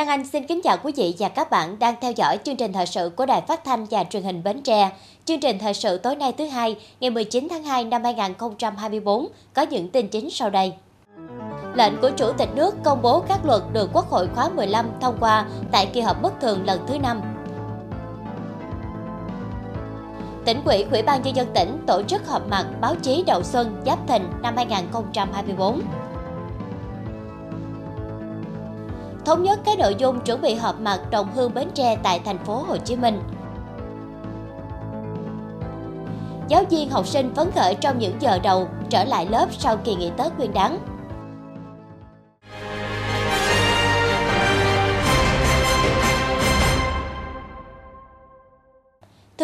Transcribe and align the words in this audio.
Lan 0.00 0.08
Anh 0.08 0.24
xin 0.24 0.46
kính 0.46 0.60
chào 0.64 0.76
quý 0.82 0.92
vị 0.96 1.14
và 1.18 1.28
các 1.28 1.50
bạn 1.50 1.78
đang 1.78 1.94
theo 2.00 2.12
dõi 2.12 2.38
chương 2.44 2.56
trình 2.56 2.72
thời 2.72 2.86
sự 2.86 3.10
của 3.16 3.26
Đài 3.26 3.40
Phát 3.40 3.64
thanh 3.64 3.86
và 3.90 4.04
Truyền 4.04 4.22
hình 4.22 4.42
Bến 4.44 4.62
Tre. 4.62 4.90
Chương 5.24 5.40
trình 5.40 5.58
thời 5.58 5.74
sự 5.74 5.98
tối 5.98 6.16
nay 6.16 6.32
thứ 6.38 6.46
hai, 6.46 6.76
ngày 7.00 7.10
19 7.10 7.48
tháng 7.50 7.64
2 7.64 7.84
năm 7.84 8.04
2024 8.04 9.28
có 9.54 9.62
những 9.62 9.88
tin 9.88 10.08
chính 10.08 10.30
sau 10.30 10.50
đây. 10.50 10.72
Lệnh 11.74 12.00
của 12.00 12.10
Chủ 12.16 12.32
tịch 12.32 12.48
nước 12.54 12.74
công 12.84 13.02
bố 13.02 13.20
các 13.20 13.40
luật 13.44 13.62
được 13.72 13.90
Quốc 13.92 14.10
hội 14.10 14.28
khóa 14.34 14.48
15 14.48 14.86
thông 15.00 15.16
qua 15.20 15.46
tại 15.72 15.86
kỳ 15.86 16.00
họp 16.00 16.22
bất 16.22 16.40
thường 16.40 16.64
lần 16.66 16.80
thứ 16.86 16.98
5. 16.98 17.20
Tỉnh 20.44 20.64
ủy, 20.64 20.84
Ủy 20.90 21.02
ban 21.02 21.22
nhân 21.22 21.36
dân 21.36 21.46
tỉnh 21.54 21.78
tổ 21.86 22.02
chức 22.02 22.26
họp 22.26 22.48
mặt 22.48 22.66
báo 22.80 22.94
chí 23.02 23.24
đầu 23.26 23.42
xuân 23.42 23.82
Giáp 23.86 23.98
Thìn 24.08 24.22
năm 24.42 24.56
2024. 24.56 25.80
Thống 29.24 29.42
nhất 29.42 29.60
các 29.64 29.78
nội 29.78 29.94
dung 29.98 30.20
chuẩn 30.20 30.40
bị 30.40 30.54
họp 30.54 30.80
mặt 30.80 31.00
đồng 31.10 31.32
hương 31.34 31.54
Bến 31.54 31.68
Tre 31.74 31.96
tại 32.02 32.20
thành 32.24 32.38
phố 32.38 32.54
Hồ 32.54 32.76
Chí 32.76 32.96
Minh. 32.96 33.20
Giáo 36.48 36.64
viên 36.70 36.90
học 36.90 37.06
sinh 37.06 37.34
phấn 37.34 37.50
khởi 37.50 37.74
trong 37.74 37.98
những 37.98 38.16
giờ 38.20 38.38
đầu 38.38 38.68
trở 38.90 39.04
lại 39.04 39.26
lớp 39.30 39.46
sau 39.58 39.76
kỳ 39.76 39.94
nghỉ 39.94 40.10
Tết 40.16 40.38
Nguyên 40.38 40.52
đán. 40.52 40.78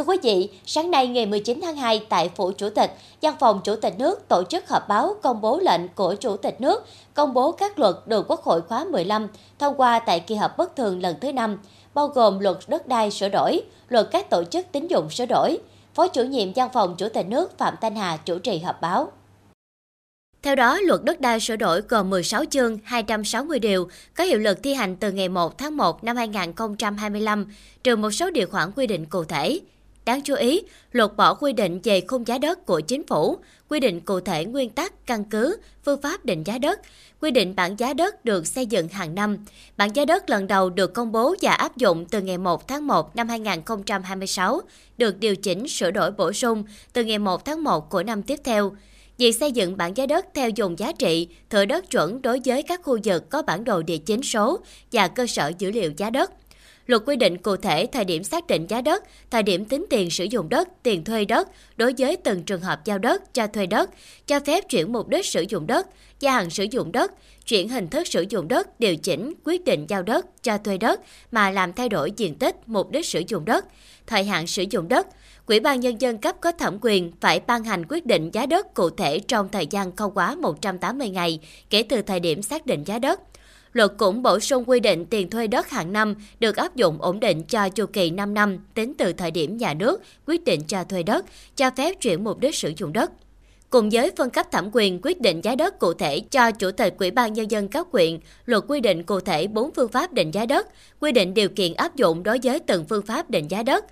Quý 0.06 0.16
vị, 0.22 0.48
sáng 0.66 0.90
nay 0.90 1.08
ngày 1.08 1.26
19 1.26 1.60
tháng 1.62 1.76
2 1.76 2.06
tại 2.08 2.30
Phủ 2.36 2.52
Chủ 2.52 2.68
tịch, 2.70 2.90
Văn 3.22 3.34
phòng 3.40 3.60
Chủ 3.64 3.76
tịch 3.76 3.94
nước 3.98 4.28
tổ 4.28 4.42
chức 4.44 4.68
họp 4.68 4.88
báo 4.88 5.16
công 5.22 5.40
bố 5.40 5.58
lệnh 5.58 5.88
của 5.88 6.14
Chủ 6.14 6.36
tịch 6.36 6.60
nước 6.60 6.84
công 7.14 7.34
bố 7.34 7.52
các 7.52 7.78
luật 7.78 7.94
được 8.06 8.24
Quốc 8.28 8.42
hội 8.42 8.62
khóa 8.62 8.84
15 8.84 9.28
thông 9.58 9.74
qua 9.76 9.98
tại 9.98 10.20
kỳ 10.20 10.34
họp 10.34 10.56
bất 10.56 10.76
thường 10.76 11.02
lần 11.02 11.16
thứ 11.20 11.32
5, 11.32 11.58
bao 11.94 12.08
gồm 12.08 12.38
luật 12.38 12.56
đất 12.66 12.88
đai 12.88 13.10
sửa 13.10 13.28
đổi, 13.28 13.60
luật 13.88 14.08
các 14.10 14.30
tổ 14.30 14.44
chức 14.44 14.66
tín 14.72 14.86
dụng 14.86 15.10
sửa 15.10 15.26
đổi. 15.26 15.58
Phó 15.94 16.08
chủ 16.08 16.22
nhiệm 16.22 16.52
Văn 16.52 16.68
phòng 16.72 16.94
Chủ 16.98 17.08
tịch 17.08 17.26
nước 17.26 17.58
Phạm 17.58 17.74
Thanh 17.80 17.96
Hà 17.96 18.16
chủ 18.16 18.38
trì 18.38 18.58
họp 18.58 18.80
báo. 18.80 19.12
Theo 20.42 20.54
đó, 20.54 20.78
luật 20.80 21.00
đất 21.04 21.20
đai 21.20 21.40
sửa 21.40 21.56
đổi 21.56 21.80
gồm 21.80 22.10
16 22.10 22.44
chương, 22.50 22.78
260 22.84 23.58
điều, 23.58 23.88
có 24.14 24.24
hiệu 24.24 24.38
lực 24.38 24.62
thi 24.62 24.74
hành 24.74 24.96
từ 24.96 25.12
ngày 25.12 25.28
1 25.28 25.58
tháng 25.58 25.76
1 25.76 26.04
năm 26.04 26.16
2025, 26.16 27.46
trừ 27.84 27.96
một 27.96 28.10
số 28.10 28.30
điều 28.30 28.46
khoản 28.46 28.70
quy 28.76 28.86
định 28.86 29.06
cụ 29.06 29.24
thể. 29.24 29.60
Đáng 30.06 30.22
chú 30.22 30.34
ý, 30.34 30.62
luật 30.92 31.16
bỏ 31.16 31.34
quy 31.34 31.52
định 31.52 31.80
về 31.84 32.00
khung 32.00 32.26
giá 32.26 32.38
đất 32.38 32.66
của 32.66 32.80
chính 32.80 33.06
phủ, 33.06 33.36
quy 33.68 33.80
định 33.80 34.00
cụ 34.00 34.20
thể 34.20 34.44
nguyên 34.44 34.70
tắc, 34.70 35.06
căn 35.06 35.24
cứ, 35.24 35.56
phương 35.84 36.02
pháp 36.02 36.24
định 36.24 36.44
giá 36.46 36.58
đất, 36.58 36.80
quy 37.20 37.30
định 37.30 37.56
bảng 37.56 37.78
giá 37.78 37.92
đất 37.92 38.24
được 38.24 38.46
xây 38.46 38.66
dựng 38.66 38.88
hàng 38.88 39.14
năm. 39.14 39.36
Bảng 39.76 39.96
giá 39.96 40.04
đất 40.04 40.30
lần 40.30 40.46
đầu 40.46 40.70
được 40.70 40.94
công 40.94 41.12
bố 41.12 41.34
và 41.42 41.52
áp 41.52 41.76
dụng 41.76 42.06
từ 42.06 42.20
ngày 42.20 42.38
1 42.38 42.68
tháng 42.68 42.86
1 42.86 43.16
năm 43.16 43.28
2026, 43.28 44.60
được 44.98 45.20
điều 45.20 45.36
chỉnh 45.36 45.68
sửa 45.68 45.90
đổi 45.90 46.10
bổ 46.10 46.32
sung 46.32 46.64
từ 46.92 47.04
ngày 47.04 47.18
1 47.18 47.44
tháng 47.44 47.64
1 47.64 47.90
của 47.90 48.02
năm 48.02 48.22
tiếp 48.22 48.40
theo. 48.44 48.76
Việc 49.18 49.32
xây 49.32 49.52
dựng 49.52 49.76
bảng 49.76 49.96
giá 49.96 50.06
đất 50.06 50.26
theo 50.34 50.50
dùng 50.50 50.78
giá 50.78 50.92
trị, 50.92 51.28
thửa 51.50 51.64
đất 51.64 51.90
chuẩn 51.90 52.22
đối 52.22 52.40
với 52.44 52.62
các 52.62 52.80
khu 52.82 52.98
vực 53.04 53.30
có 53.30 53.42
bản 53.42 53.64
đồ 53.64 53.82
địa 53.82 53.98
chính 53.98 54.22
số 54.22 54.60
và 54.92 55.08
cơ 55.08 55.26
sở 55.26 55.52
dữ 55.58 55.70
liệu 55.70 55.92
giá 55.96 56.10
đất– 56.10 56.30
Luật 56.86 57.02
quy 57.06 57.16
định 57.16 57.38
cụ 57.38 57.56
thể 57.56 57.86
thời 57.92 58.04
điểm 58.04 58.24
xác 58.24 58.46
định 58.46 58.66
giá 58.68 58.80
đất, 58.80 59.04
thời 59.30 59.42
điểm 59.42 59.64
tính 59.64 59.86
tiền 59.90 60.10
sử 60.10 60.24
dụng 60.24 60.48
đất, 60.48 60.68
tiền 60.82 61.04
thuê 61.04 61.24
đất 61.24 61.48
đối 61.76 61.94
với 61.98 62.16
từng 62.16 62.42
trường 62.42 62.60
hợp 62.60 62.84
giao 62.84 62.98
đất, 62.98 63.34
cho 63.34 63.46
thuê 63.46 63.66
đất, 63.66 63.90
cho 64.26 64.40
phép 64.40 64.68
chuyển 64.68 64.92
mục 64.92 65.08
đích 65.08 65.26
sử 65.26 65.44
dụng 65.48 65.66
đất, 65.66 65.86
gia 66.20 66.32
hạn 66.32 66.50
sử 66.50 66.66
dụng 66.70 66.92
đất, 66.92 67.12
chuyển 67.46 67.68
hình 67.68 67.88
thức 67.88 68.06
sử 68.06 68.24
dụng 68.28 68.48
đất, 68.48 68.80
điều 68.80 68.96
chỉnh, 68.96 69.32
quyết 69.44 69.64
định 69.64 69.86
giao 69.88 70.02
đất, 70.02 70.42
cho 70.42 70.58
thuê 70.58 70.78
đất 70.78 71.00
mà 71.32 71.50
làm 71.50 71.72
thay 71.72 71.88
đổi 71.88 72.10
diện 72.16 72.34
tích, 72.34 72.56
mục 72.66 72.90
đích 72.90 73.06
sử 73.06 73.22
dụng 73.28 73.44
đất, 73.44 73.64
thời 74.06 74.24
hạn 74.24 74.46
sử 74.46 74.64
dụng 74.70 74.88
đất, 74.88 75.06
Quỹ 75.46 75.60
ban 75.60 75.80
Nhân 75.80 76.00
dân 76.00 76.18
cấp 76.18 76.36
có 76.40 76.52
thẩm 76.52 76.78
quyền 76.80 77.12
phải 77.20 77.40
ban 77.46 77.64
hành 77.64 77.84
quyết 77.88 78.06
định 78.06 78.30
giá 78.32 78.46
đất 78.46 78.74
cụ 78.74 78.90
thể 78.90 79.18
trong 79.18 79.48
thời 79.48 79.66
gian 79.66 79.96
không 79.96 80.12
quá 80.14 80.34
180 80.34 81.08
ngày 81.08 81.40
kể 81.70 81.82
từ 81.82 82.02
thời 82.02 82.20
điểm 82.20 82.42
xác 82.42 82.66
định 82.66 82.84
giá 82.84 82.98
đất. 82.98 83.20
Luật 83.76 83.92
cũng 83.96 84.22
bổ 84.22 84.40
sung 84.40 84.64
quy 84.66 84.80
định 84.80 85.06
tiền 85.06 85.30
thuê 85.30 85.46
đất 85.46 85.70
hàng 85.70 85.92
năm 85.92 86.14
được 86.40 86.56
áp 86.56 86.76
dụng 86.76 87.02
ổn 87.02 87.20
định 87.20 87.42
cho 87.42 87.68
chu 87.68 87.86
kỳ 87.86 88.10
5 88.10 88.34
năm 88.34 88.58
tính 88.74 88.92
từ 88.98 89.12
thời 89.12 89.30
điểm 89.30 89.56
nhà 89.56 89.74
nước 89.74 90.02
quyết 90.26 90.44
định 90.44 90.60
cho 90.68 90.84
thuê 90.84 91.02
đất, 91.02 91.24
cho 91.56 91.70
phép 91.76 92.00
chuyển 92.00 92.24
mục 92.24 92.40
đích 92.40 92.54
sử 92.54 92.72
dụng 92.76 92.92
đất. 92.92 93.10
Cùng 93.70 93.90
với 93.90 94.12
phân 94.16 94.30
cấp 94.30 94.46
thẩm 94.52 94.68
quyền 94.72 95.00
quyết 95.02 95.20
định 95.20 95.40
giá 95.44 95.54
đất 95.54 95.78
cụ 95.78 95.94
thể 95.94 96.20
cho 96.20 96.50
chủ 96.50 96.70
tịch 96.70 96.94
ủy 96.98 97.10
ban 97.10 97.32
nhân 97.32 97.50
dân 97.50 97.68
các 97.68 97.86
quyện, 97.90 98.18
luật 98.46 98.64
quy 98.68 98.80
định 98.80 99.02
cụ 99.02 99.20
thể 99.20 99.46
bốn 99.46 99.70
phương 99.74 99.88
pháp 99.88 100.12
định 100.12 100.30
giá 100.30 100.46
đất, 100.46 100.66
quy 101.00 101.12
định 101.12 101.34
điều 101.34 101.48
kiện 101.48 101.74
áp 101.74 101.96
dụng 101.96 102.22
đối 102.22 102.38
với 102.42 102.60
từng 102.60 102.84
phương 102.84 103.06
pháp 103.06 103.30
định 103.30 103.50
giá 103.50 103.62
đất, 103.62 103.84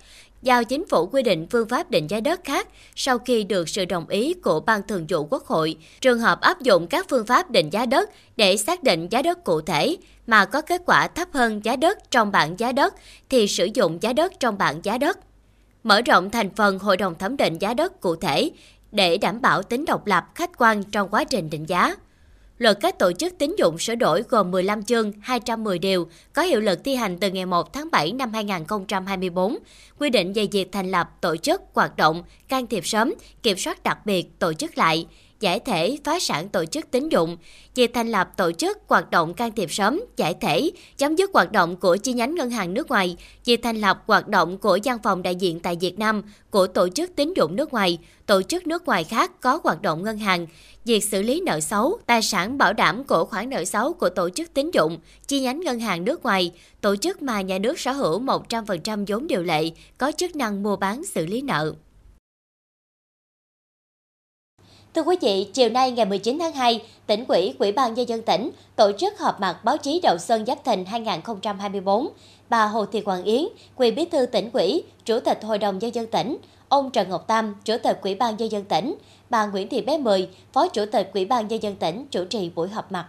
giao 0.45 0.63
chính 0.63 0.87
phủ 0.87 1.05
quy 1.11 1.23
định 1.23 1.47
phương 1.49 1.67
pháp 1.69 1.91
định 1.91 2.09
giá 2.09 2.19
đất 2.19 2.43
khác 2.43 2.67
sau 2.95 3.17
khi 3.17 3.43
được 3.43 3.69
sự 3.69 3.85
đồng 3.85 4.07
ý 4.07 4.33
của 4.33 4.59
Ban 4.59 4.87
Thường 4.87 5.05
vụ 5.09 5.27
Quốc 5.29 5.45
hội. 5.45 5.77
Trường 6.01 6.19
hợp 6.19 6.41
áp 6.41 6.61
dụng 6.61 6.87
các 6.87 7.05
phương 7.09 7.25
pháp 7.25 7.51
định 7.51 7.69
giá 7.73 7.85
đất 7.85 8.09
để 8.37 8.57
xác 8.57 8.83
định 8.83 9.07
giá 9.11 9.21
đất 9.21 9.43
cụ 9.43 9.61
thể 9.61 9.97
mà 10.27 10.45
có 10.45 10.61
kết 10.61 10.81
quả 10.85 11.07
thấp 11.07 11.27
hơn 11.33 11.65
giá 11.65 11.75
đất 11.75 12.11
trong 12.11 12.31
bảng 12.31 12.59
giá 12.59 12.71
đất 12.71 12.93
thì 13.29 13.47
sử 13.47 13.69
dụng 13.73 13.97
giá 14.01 14.13
đất 14.13 14.33
trong 14.39 14.57
bảng 14.57 14.79
giá 14.83 14.97
đất. 14.97 15.19
Mở 15.83 16.01
rộng 16.01 16.29
thành 16.29 16.49
phần 16.55 16.79
Hội 16.79 16.97
đồng 16.97 17.15
thẩm 17.15 17.37
định 17.37 17.61
giá 17.61 17.73
đất 17.73 18.01
cụ 18.01 18.15
thể 18.15 18.51
để 18.91 19.17
đảm 19.17 19.41
bảo 19.41 19.63
tính 19.63 19.85
độc 19.85 20.07
lập, 20.07 20.25
khách 20.35 20.51
quan 20.57 20.83
trong 20.83 21.09
quá 21.09 21.23
trình 21.23 21.49
định 21.49 21.69
giá. 21.69 21.95
Luật 22.57 22.77
các 22.81 22.99
tổ 22.99 23.11
chức 23.11 23.37
tín 23.37 23.55
dụng 23.57 23.77
sửa 23.77 23.95
đổi 23.95 24.23
gồm 24.29 24.51
15 24.51 24.83
chương, 24.83 25.11
210 25.21 25.79
điều, 25.79 26.07
có 26.33 26.41
hiệu 26.41 26.59
lực 26.59 26.79
thi 26.83 26.95
hành 26.95 27.17
từ 27.19 27.31
ngày 27.31 27.45
1 27.45 27.73
tháng 27.73 27.91
7 27.91 28.11
năm 28.11 28.33
2024, 28.33 29.57
quy 29.99 30.09
định 30.09 30.33
về 30.33 30.47
việc 30.51 30.71
thành 30.71 30.91
lập, 30.91 31.09
tổ 31.21 31.37
chức, 31.37 31.61
hoạt 31.73 31.97
động, 31.97 32.23
can 32.47 32.67
thiệp 32.67 32.85
sớm, 32.85 33.13
kiểm 33.43 33.57
soát 33.57 33.83
đặc 33.83 34.05
biệt, 34.05 34.39
tổ 34.39 34.53
chức 34.53 34.77
lại, 34.77 35.07
giải 35.45 35.59
thể, 35.59 35.97
phá 36.03 36.19
sản 36.19 36.49
tổ 36.49 36.65
chức 36.65 36.91
tín 36.91 37.09
dụng, 37.09 37.37
việc 37.75 37.93
thành 37.93 38.07
lập 38.07 38.29
tổ 38.37 38.51
chức 38.51 38.77
hoạt 38.87 39.11
động 39.11 39.33
can 39.33 39.51
thiệp 39.51 39.71
sớm, 39.71 40.01
giải 40.17 40.33
thể, 40.41 40.71
chấm 40.97 41.15
dứt 41.15 41.29
hoạt 41.33 41.51
động 41.51 41.75
của 41.75 41.97
chi 41.97 42.13
nhánh 42.13 42.35
ngân 42.35 42.49
hàng 42.49 42.73
nước 42.73 42.89
ngoài, 42.89 43.17
việc 43.45 43.63
thành 43.63 43.77
lập 43.77 44.03
hoạt 44.07 44.27
động 44.27 44.57
của 44.57 44.79
văn 44.83 44.97
phòng 45.03 45.23
đại 45.23 45.35
diện 45.35 45.59
tại 45.59 45.75
Việt 45.75 45.99
Nam 45.99 46.21
của 46.49 46.67
tổ 46.67 46.89
chức 46.89 47.15
tín 47.15 47.33
dụng 47.35 47.55
nước 47.55 47.73
ngoài, 47.73 47.97
tổ 48.25 48.41
chức 48.41 48.67
nước 48.67 48.85
ngoài 48.85 49.03
khác 49.03 49.41
có 49.41 49.59
hoạt 49.63 49.81
động 49.81 50.03
ngân 50.03 50.17
hàng, 50.17 50.47
việc 50.85 51.03
xử 51.03 51.21
lý 51.21 51.41
nợ 51.45 51.59
xấu, 51.59 51.99
tài 52.05 52.21
sản 52.21 52.57
bảo 52.57 52.73
đảm 52.73 53.03
của 53.03 53.25
khoản 53.25 53.49
nợ 53.49 53.65
xấu 53.65 53.93
của 53.93 54.09
tổ 54.09 54.29
chức 54.29 54.53
tín 54.53 54.71
dụng, 54.71 54.97
chi 55.27 55.39
nhánh 55.39 55.59
ngân 55.59 55.79
hàng 55.79 56.05
nước 56.05 56.23
ngoài, 56.23 56.51
tổ 56.81 56.95
chức 56.95 57.21
mà 57.21 57.41
nhà 57.41 57.57
nước 57.57 57.79
sở 57.79 57.91
hữu 57.91 58.19
100% 58.19 59.05
vốn 59.07 59.27
điều 59.27 59.43
lệ, 59.43 59.71
có 59.97 60.11
chức 60.17 60.35
năng 60.35 60.63
mua 60.63 60.75
bán 60.75 61.05
xử 61.05 61.25
lý 61.25 61.41
nợ. 61.41 61.73
Thưa 64.95 65.01
quý 65.01 65.15
vị, 65.21 65.47
chiều 65.53 65.69
nay 65.69 65.91
ngày 65.91 66.05
19 66.05 66.39
tháng 66.39 66.53
2, 66.53 66.81
tỉnh 67.07 67.25
ủy, 67.27 67.53
Ủy 67.59 67.71
ban 67.71 67.93
nhân 67.93 68.09
dân 68.09 68.21
tỉnh 68.21 68.51
tổ 68.75 68.91
chức 68.97 69.19
họp 69.19 69.39
mặt 69.39 69.63
báo 69.63 69.77
chí 69.77 69.99
đầu 70.03 70.17
xuân 70.17 70.45
Giáp 70.45 70.65
Thìn 70.65 70.85
2024. 70.85 72.07
Bà 72.49 72.65
Hồ 72.65 72.85
Thị 72.85 73.01
Hoàng 73.05 73.23
Yến, 73.23 73.43
quyền 73.75 73.95
bí 73.95 74.05
thư 74.05 74.25
tỉnh 74.25 74.49
ủy, 74.53 74.83
chủ 75.05 75.19
tịch 75.19 75.43
Hội 75.43 75.57
đồng 75.57 75.79
nhân 75.79 75.95
dân 75.95 76.07
tỉnh, 76.07 76.37
ông 76.69 76.91
Trần 76.91 77.09
Ngọc 77.09 77.27
Tam, 77.27 77.55
chủ 77.65 77.77
tịch 77.83 77.99
Ủy 78.01 78.15
ban 78.15 78.37
nhân 78.37 78.51
dân 78.51 78.63
tỉnh, 78.63 78.95
bà 79.29 79.45
Nguyễn 79.45 79.69
Thị 79.69 79.81
Bé 79.81 79.97
Mười, 79.97 80.29
phó 80.53 80.67
chủ 80.67 80.85
tịch 80.91 81.11
Ủy 81.13 81.25
ban 81.25 81.47
nhân 81.47 81.63
dân 81.63 81.75
tỉnh 81.75 82.05
chủ 82.11 82.25
trì 82.25 82.49
buổi 82.55 82.69
họp 82.69 82.91
mặt. 82.91 83.05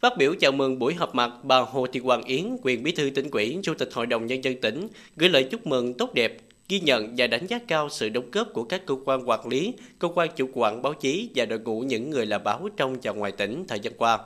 Phát 0.00 0.16
biểu 0.18 0.34
chào 0.40 0.52
mừng 0.52 0.78
buổi 0.78 0.94
họp 0.94 1.14
mặt, 1.14 1.30
bà 1.42 1.60
Hồ 1.60 1.86
Thị 1.86 2.00
Hoàng 2.00 2.22
Yến, 2.22 2.56
quyền 2.62 2.82
bí 2.82 2.92
thư 2.92 3.10
tỉnh 3.10 3.30
ủy, 3.30 3.58
chủ 3.62 3.74
tịch 3.74 3.88
Hội 3.94 4.06
đồng 4.06 4.26
nhân 4.26 4.44
dân 4.44 4.60
tỉnh, 4.60 4.88
gửi 5.16 5.28
lời 5.28 5.44
chúc 5.50 5.66
mừng 5.66 5.94
tốt 5.94 6.14
đẹp 6.14 6.36
ghi 6.68 6.80
nhận 6.80 7.14
và 7.16 7.26
đánh 7.26 7.46
giá 7.46 7.58
cao 7.68 7.88
sự 7.88 8.08
đóng 8.08 8.30
góp 8.32 8.52
của 8.52 8.64
các 8.64 8.86
cơ 8.86 8.94
quan 9.04 9.28
quản 9.28 9.48
lý, 9.48 9.72
cơ 9.98 10.08
quan 10.14 10.28
chủ 10.36 10.48
quản 10.52 10.82
báo 10.82 10.94
chí 10.94 11.30
và 11.34 11.44
đội 11.44 11.58
ngũ 11.58 11.80
những 11.80 12.10
người 12.10 12.26
làm 12.26 12.44
báo 12.44 12.68
trong 12.76 12.96
và 13.02 13.12
ngoài 13.12 13.32
tỉnh 13.32 13.64
thời 13.68 13.80
gian 13.80 13.92
qua. 13.96 14.18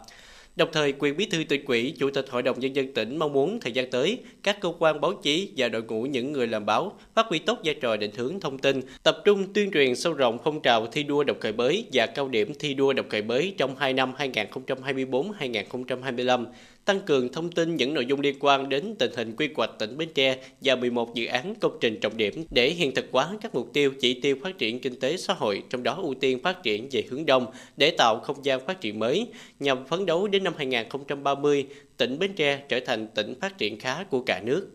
Đồng 0.56 0.68
thời, 0.72 0.94
quyền 0.98 1.16
bí 1.16 1.26
thư 1.26 1.44
tỉnh 1.44 1.64
ủy, 1.64 1.94
chủ 1.98 2.10
tịch 2.10 2.26
hội 2.30 2.42
đồng 2.42 2.60
nhân 2.60 2.76
dân 2.76 2.94
tỉnh 2.94 3.16
mong 3.16 3.32
muốn 3.32 3.60
thời 3.60 3.72
gian 3.72 3.90
tới, 3.90 4.18
các 4.42 4.60
cơ 4.60 4.72
quan 4.78 5.00
báo 5.00 5.12
chí 5.12 5.50
và 5.56 5.68
đội 5.68 5.82
ngũ 5.82 6.02
những 6.02 6.32
người 6.32 6.46
làm 6.46 6.66
báo 6.66 6.92
phát 7.14 7.26
huy 7.26 7.38
tốt 7.38 7.58
vai 7.64 7.74
trò 7.74 7.96
định 7.96 8.10
hướng 8.16 8.40
thông 8.40 8.58
tin, 8.58 8.80
tập 9.02 9.18
trung 9.24 9.52
tuyên 9.52 9.70
truyền 9.70 9.96
sâu 9.96 10.12
rộng 10.12 10.38
phong 10.44 10.60
trào 10.60 10.86
thi 10.86 11.02
đua 11.02 11.24
đọc 11.24 11.36
khởi 11.40 11.52
mới 11.52 11.84
và 11.92 12.06
cao 12.06 12.28
điểm 12.28 12.52
thi 12.58 12.74
đua 12.74 12.92
đọc 12.92 13.06
khởi 13.08 13.22
mới 13.22 13.54
trong 13.58 13.76
hai 13.76 13.92
năm 13.92 14.12
2024-2025, 14.18 16.46
tăng 16.84 17.00
cường 17.00 17.32
thông 17.32 17.50
tin 17.50 17.76
những 17.76 17.94
nội 17.94 18.06
dung 18.06 18.20
liên 18.20 18.36
quan 18.40 18.68
đến 18.68 18.94
tình 18.98 19.12
hình 19.16 19.36
quy 19.36 19.48
hoạch 19.56 19.70
tỉnh 19.78 19.96
Bến 19.96 20.08
Tre 20.14 20.36
và 20.60 20.74
11 20.74 21.14
dự 21.14 21.26
án 21.26 21.54
công 21.54 21.78
trình 21.80 22.00
trọng 22.00 22.16
điểm 22.16 22.44
để 22.50 22.70
hiện 22.70 22.94
thực 22.94 23.08
hóa 23.12 23.30
các 23.40 23.54
mục 23.54 23.70
tiêu 23.72 23.92
chỉ 24.00 24.20
tiêu 24.20 24.36
phát 24.42 24.58
triển 24.58 24.80
kinh 24.80 25.00
tế 25.00 25.16
xã 25.16 25.34
hội, 25.34 25.62
trong 25.70 25.82
đó 25.82 25.98
ưu 26.02 26.14
tiên 26.14 26.42
phát 26.42 26.62
triển 26.62 26.88
về 26.92 27.04
hướng 27.10 27.26
đông 27.26 27.46
để 27.76 27.90
tạo 27.98 28.20
không 28.20 28.44
gian 28.44 28.66
phát 28.66 28.80
triển 28.80 28.98
mới 28.98 29.26
nhằm 29.60 29.86
phấn 29.86 30.06
đấu 30.06 30.28
đến 30.28 30.44
năm 30.44 30.52
2030 30.56 31.66
tỉnh 31.96 32.18
Bến 32.18 32.32
Tre 32.32 32.62
trở 32.68 32.80
thành 32.80 33.08
tỉnh 33.14 33.34
phát 33.40 33.58
triển 33.58 33.80
khá 33.80 34.04
của 34.04 34.22
cả 34.22 34.40
nước. 34.44 34.68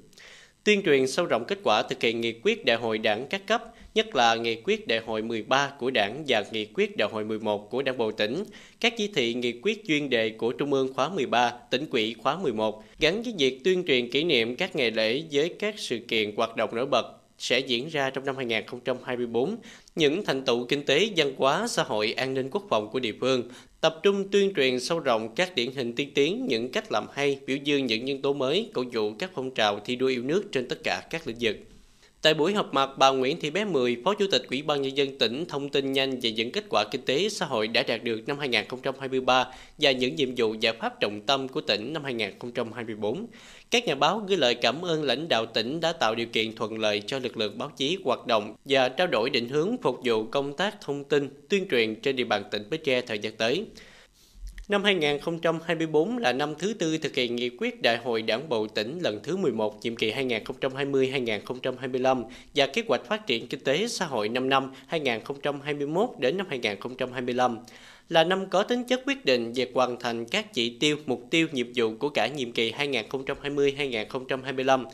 tuyên 0.64 0.82
truyền 0.86 1.08
sâu 1.08 1.26
rộng 1.26 1.46
kết 1.48 1.60
quả 1.64 1.84
thực 1.84 2.02
hiện 2.02 2.22
nghị 2.22 2.34
quyết 2.44 2.66
đại 2.66 2.78
hội 2.78 2.98
đảng 2.98 3.28
các 3.30 3.48
cấp, 3.48 3.64
nhất 3.96 4.16
là 4.16 4.36
nghị 4.36 4.56
quyết 4.56 4.88
đại 4.88 5.00
hội 5.06 5.22
13 5.22 5.72
của 5.80 5.92
đảng 5.92 6.24
và 6.28 6.44
nghị 6.52 6.66
quyết 6.66 6.98
đại 6.98 7.10
hội 7.12 7.26
11 7.26 7.70
của 7.70 7.82
đảng 7.82 7.98
bộ 7.98 8.12
tỉnh, 8.12 8.44
các 8.80 8.94
chỉ 8.98 9.08
thị 9.08 9.34
nghị 9.34 9.60
quyết 9.62 9.84
chuyên 9.88 10.10
đề 10.10 10.30
của 10.30 10.52
Trung 10.52 10.74
ương 10.74 10.94
khóa 10.94 11.10
13, 11.10 11.54
tỉnh 11.72 11.86
quỹ 11.86 12.14
khóa 12.14 12.38
11, 12.38 12.84
gắn 13.00 13.24
với 13.24 13.34
việc 13.38 13.64
tuyên 13.64 13.84
truyền 13.88 14.12
kỷ 14.12 14.24
niệm 14.24 14.56
các 14.56 14.76
ngày 14.76 14.92
lễ 14.92 15.24
với 15.32 15.56
các 15.60 15.76
sự 15.78 16.00
kiện 16.08 16.36
hoạt 16.36 16.56
động 16.56 16.76
nổi 16.76 16.86
bật 16.86 17.06
sẽ 17.38 17.60
diễn 17.60 17.88
ra 17.88 18.10
trong 18.10 18.26
năm 18.26 18.36
2024, 18.38 19.56
những 19.96 20.26
thành 20.26 20.46
tựu 20.46 20.66
kinh 20.66 20.86
tế, 20.86 21.10
văn 21.16 21.34
hóa, 21.38 21.68
xã 21.68 21.84
hội, 21.84 22.14
an 22.14 22.34
ninh 22.34 22.50
quốc 22.50 22.64
phòng 22.70 22.90
của 22.92 23.00
địa 23.00 23.14
phương, 23.20 23.50
tập 23.82 24.00
trung 24.04 24.30
tuyên 24.32 24.54
truyền 24.56 24.80
sâu 24.80 25.00
rộng 25.00 25.36
các 25.36 25.56
điển 25.56 25.72
hình 25.72 25.96
tiên 25.96 26.12
tiến, 26.16 26.46
những 26.50 26.72
cách 26.72 26.92
làm 26.92 27.08
hay, 27.14 27.40
biểu 27.46 27.58
dương 27.64 27.86
những 27.86 28.06
nhân 28.06 28.22
tố 28.22 28.34
mới, 28.34 28.70
cổ 28.74 28.84
vũ 28.94 29.14
các 29.20 29.32
phong 29.36 29.52
trào 29.52 29.80
thi 29.80 29.96
đua 29.96 30.08
yêu 30.08 30.24
nước 30.24 30.44
trên 30.52 30.68
tất 30.68 30.84
cả 30.84 31.08
các 31.10 31.28
lĩnh 31.28 31.38
vực. 31.40 31.58
Tại 32.26 32.34
buổi 32.34 32.54
họp 32.54 32.74
mặt, 32.74 32.90
bà 32.98 33.10
Nguyễn 33.10 33.40
Thị 33.40 33.50
Bé 33.50 33.66
Mười, 33.66 33.98
Phó 34.06 34.14
Chủ 34.14 34.26
tịch 34.32 34.42
Ủy 34.50 34.62
ban 34.62 34.82
Nhân 34.82 34.98
dân 34.98 35.18
tỉnh 35.18 35.46
thông 35.46 35.70
tin 35.70 35.94
nhanh 35.94 36.20
về 36.20 36.32
những 36.32 36.52
kết 36.52 36.64
quả 36.70 36.84
kinh 36.92 37.02
tế 37.02 37.30
xã 37.30 37.46
hội 37.46 37.68
đã 37.68 37.84
đạt 37.84 38.04
được 38.04 38.28
năm 38.28 38.40
2023 38.40 39.48
và 39.78 39.92
những 39.92 40.16
nhiệm 40.16 40.30
vụ 40.38 40.54
giải 40.60 40.74
pháp 40.74 41.00
trọng 41.00 41.22
tâm 41.22 41.48
của 41.48 41.62
tỉnh 41.62 41.94
năm 41.94 42.04
2024. 42.04 43.28
Các 43.72 43.86
nhà 43.86 43.96
báo 43.96 44.26
gửi 44.28 44.38
lời 44.38 44.56
cảm 44.56 44.82
ơn 44.82 45.04
lãnh 45.04 45.28
đạo 45.28 45.46
tỉnh 45.46 45.80
đã 45.80 45.94
tạo 45.94 46.16
điều 46.16 46.28
kiện 46.28 46.56
thuận 46.56 46.80
lợi 46.80 47.02
cho 47.08 47.20
lực 47.20 47.38
lượng 47.38 47.58
báo 47.58 47.72
chí 47.78 47.98
hoạt 48.04 48.28
động 48.28 48.56
và 48.66 48.90
trao 48.90 49.08
đổi 49.08 49.30
định 49.30 49.50
hướng 49.50 49.78
phục 49.82 50.00
vụ 50.04 50.24
công 50.24 50.58
tác 50.58 50.82
thông 50.82 51.04
tin, 51.04 51.30
tuyên 51.50 51.68
truyền 51.72 51.96
trên 52.02 52.16
địa 52.16 52.24
bàn 52.24 52.44
tỉnh 52.52 52.70
Bến 52.70 52.82
Tre 52.84 53.02
thời 53.02 53.20
gian 53.20 53.34
tới. 53.34 53.66
Năm 54.68 54.84
2024 54.84 56.18
là 56.18 56.34
năm 56.34 56.54
thứ 56.60 56.74
tư 56.74 56.98
thực 56.98 57.16
hiện 57.16 57.36
nghị 57.36 57.50
quyết 57.50 57.82
Đại 57.82 57.98
hội 57.98 58.22
Đảng 58.22 58.50
bộ 58.50 58.68
tỉnh 58.68 59.00
lần 59.02 59.20
thứ 59.24 59.38
11 59.38 59.80
nhiệm 59.82 59.96
kỳ 59.96 60.12
2020-2025 60.12 62.24
và 62.56 62.68
kế 62.68 62.84
hoạch 62.88 63.06
phát 63.06 63.28
triển 63.28 63.48
kinh 63.48 63.60
tế 63.60 63.88
xã 63.88 64.06
hội 64.06 64.30
5 64.30 64.50
năm 64.50 64.72
2021 64.88 66.10
đến 66.20 66.38
năm 66.38 66.48
2025 66.50 67.58
là 68.10 68.24
năm 68.24 68.46
có 68.50 68.64
tính 68.64 68.84
chất 68.84 69.02
quyết 69.06 69.26
định 69.26 69.54
về 69.56 69.68
hoàn 69.74 70.00
thành 70.00 70.26
các 70.26 70.54
chỉ 70.54 70.78
tiêu, 70.80 70.98
mục 71.06 71.24
tiêu, 71.30 71.48
nhiệm 71.52 71.68
vụ 71.76 71.94
của 72.00 72.10
cả 72.10 72.28
nhiệm 72.28 72.52
kỳ 72.52 72.72
2020-2025 72.72 74.86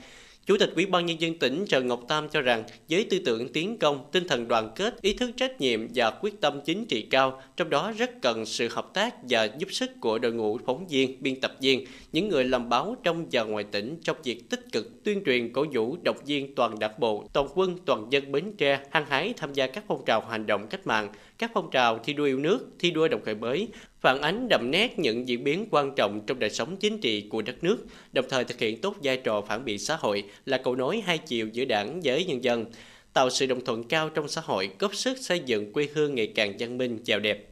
Chủ 0.52 0.58
tịch 0.58 0.72
Ủy 0.76 0.86
ban 0.86 1.06
nhân 1.06 1.22
dân 1.22 1.40
tỉnh 1.40 1.66
Trần 1.66 1.88
Ngọc 1.88 2.04
Tam 2.08 2.30
cho 2.30 2.42
rằng 2.42 2.64
với 2.90 3.04
tư 3.04 3.20
tưởng 3.26 3.54
tiến 3.54 3.78
công, 3.78 4.06
tinh 4.12 4.28
thần 4.28 4.48
đoàn 4.48 4.72
kết, 4.76 5.02
ý 5.02 5.14
thức 5.14 5.32
trách 5.38 5.62
nhiệm 5.62 5.88
và 5.96 6.12
quyết 6.12 6.42
tâm 6.42 6.62
chính 6.66 6.86
trị 6.86 7.02
cao, 7.02 7.42
trong 7.58 7.70
đó 7.70 7.94
rất 7.98 8.22
cần 8.22 8.46
sự 8.46 8.68
hợp 8.72 8.94
tác 8.94 9.16
và 9.30 9.50
giúp 9.58 9.68
sức 9.72 9.92
của 10.02 10.20
đội 10.20 10.34
ngũ 10.34 10.58
phóng 10.66 10.88
viên, 10.88 11.24
biên 11.24 11.42
tập 11.42 11.56
viên, 11.62 11.86
những 12.12 12.30
người 12.30 12.44
làm 12.44 12.70
báo 12.70 12.96
trong 13.04 13.26
và 13.32 13.44
ngoài 13.44 13.64
tỉnh 13.72 13.98
trong 14.04 14.18
việc 14.24 14.50
tích 14.50 14.72
cực 14.72 15.04
tuyên 15.04 15.24
truyền 15.26 15.54
cổ 15.54 15.66
vũ 15.74 15.98
động 16.04 16.18
viên 16.26 16.56
toàn 16.56 16.80
đảng 16.80 17.00
bộ, 17.00 17.30
toàn 17.34 17.48
quân, 17.56 17.78
toàn 17.86 18.08
dân 18.10 18.32
Bến 18.32 18.54
Tre 18.58 18.80
hăng 18.92 19.06
hái 19.06 19.34
tham 19.38 19.54
gia 19.54 19.68
các 19.68 19.84
phong 19.88 20.06
trào 20.06 20.22
hành 20.22 20.46
động 20.46 20.68
cách 20.68 20.88
mạng, 20.88 21.10
các 21.38 21.52
phong 21.54 21.72
trào 21.72 22.00
thi 22.00 22.14
đua 22.14 22.24
yêu 22.24 22.40
nước, 22.40 22.70
thi 22.80 22.92
đua 22.92 23.08
đồng 23.08 23.22
khởi 23.26 23.36
mới, 23.36 23.68
phản 24.02 24.22
ánh 24.22 24.48
đậm 24.50 24.72
nét 24.72 25.00
những 25.00 25.28
diễn 25.28 25.44
biến 25.44 25.68
quan 25.72 25.96
trọng 25.96 26.22
trong 26.28 26.40
đời 26.40 26.50
sống 26.50 26.78
chính 26.78 26.98
trị 26.98 27.28
của 27.30 27.42
đất 27.42 27.64
nước, 27.64 27.86
đồng 28.14 28.26
thời 28.30 28.44
thực 28.44 28.60
hiện 28.60 28.82
tốt 28.82 28.96
vai 29.04 29.18
trò 29.18 29.42
phản 29.42 29.66
biện 29.66 29.80
xã 29.80 29.96
hội 29.96 30.24
là 30.46 30.58
cầu 30.58 30.76
nối 30.76 31.02
hai 31.02 31.18
chiều 31.18 31.48
giữa 31.54 31.66
đảng 31.66 32.02
với 32.04 32.26
nhân 32.26 32.44
dân, 32.44 32.66
tạo 33.14 33.30
sự 33.30 33.46
đồng 33.46 33.66
thuận 33.66 33.84
cao 33.84 34.10
trong 34.10 34.28
xã 34.28 34.42
hội, 34.42 34.70
góp 34.80 34.96
sức 34.96 35.18
xây 35.18 35.40
dựng 35.46 35.74
quê 35.74 35.88
hương 35.94 36.16
ngày 36.16 36.28
càng 36.28 36.54
văn 36.60 36.78
minh, 36.78 37.00
giàu 37.04 37.20
đẹp. 37.20 37.51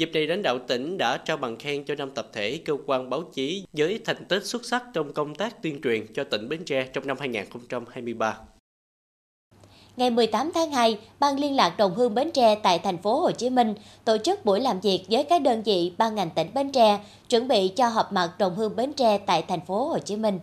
Dịp 0.00 0.10
này, 0.14 0.26
lãnh 0.26 0.42
đạo 0.42 0.58
tỉnh 0.58 0.98
đã 0.98 1.16
trao 1.16 1.36
bằng 1.36 1.56
khen 1.56 1.84
cho 1.84 1.94
năm 1.94 2.10
tập 2.10 2.28
thể 2.32 2.60
cơ 2.64 2.76
quan 2.86 3.10
báo 3.10 3.22
chí 3.22 3.64
với 3.72 4.00
thành 4.04 4.24
tích 4.24 4.44
xuất 4.44 4.64
sắc 4.64 4.84
trong 4.94 5.12
công 5.12 5.34
tác 5.34 5.62
tuyên 5.62 5.80
truyền 5.82 6.06
cho 6.14 6.24
tỉnh 6.24 6.48
Bến 6.48 6.64
Tre 6.64 6.86
trong 6.92 7.06
năm 7.06 7.16
2023. 7.20 8.38
Ngày 9.96 10.10
18 10.10 10.50
tháng 10.54 10.72
2, 10.72 10.98
Ban 11.18 11.40
liên 11.40 11.56
lạc 11.56 11.74
đồng 11.78 11.94
hương 11.94 12.14
Bến 12.14 12.30
Tre 12.30 12.54
tại 12.54 12.78
thành 12.78 12.98
phố 12.98 13.20
Hồ 13.20 13.30
Chí 13.30 13.50
Minh 13.50 13.74
tổ 14.04 14.18
chức 14.18 14.44
buổi 14.44 14.60
làm 14.60 14.80
việc 14.80 15.04
với 15.08 15.24
các 15.24 15.42
đơn 15.42 15.62
vị 15.62 15.92
ban 15.98 16.14
ngành 16.14 16.30
tỉnh 16.30 16.54
Bến 16.54 16.72
Tre 16.72 16.98
chuẩn 17.28 17.48
bị 17.48 17.68
cho 17.68 17.88
họp 17.88 18.12
mặt 18.12 18.32
đồng 18.38 18.54
hương 18.54 18.76
Bến 18.76 18.92
Tre 18.92 19.18
tại 19.18 19.44
thành 19.48 19.60
phố 19.66 19.88
Hồ 19.88 19.98
Chí 19.98 20.16
Minh. 20.16 20.38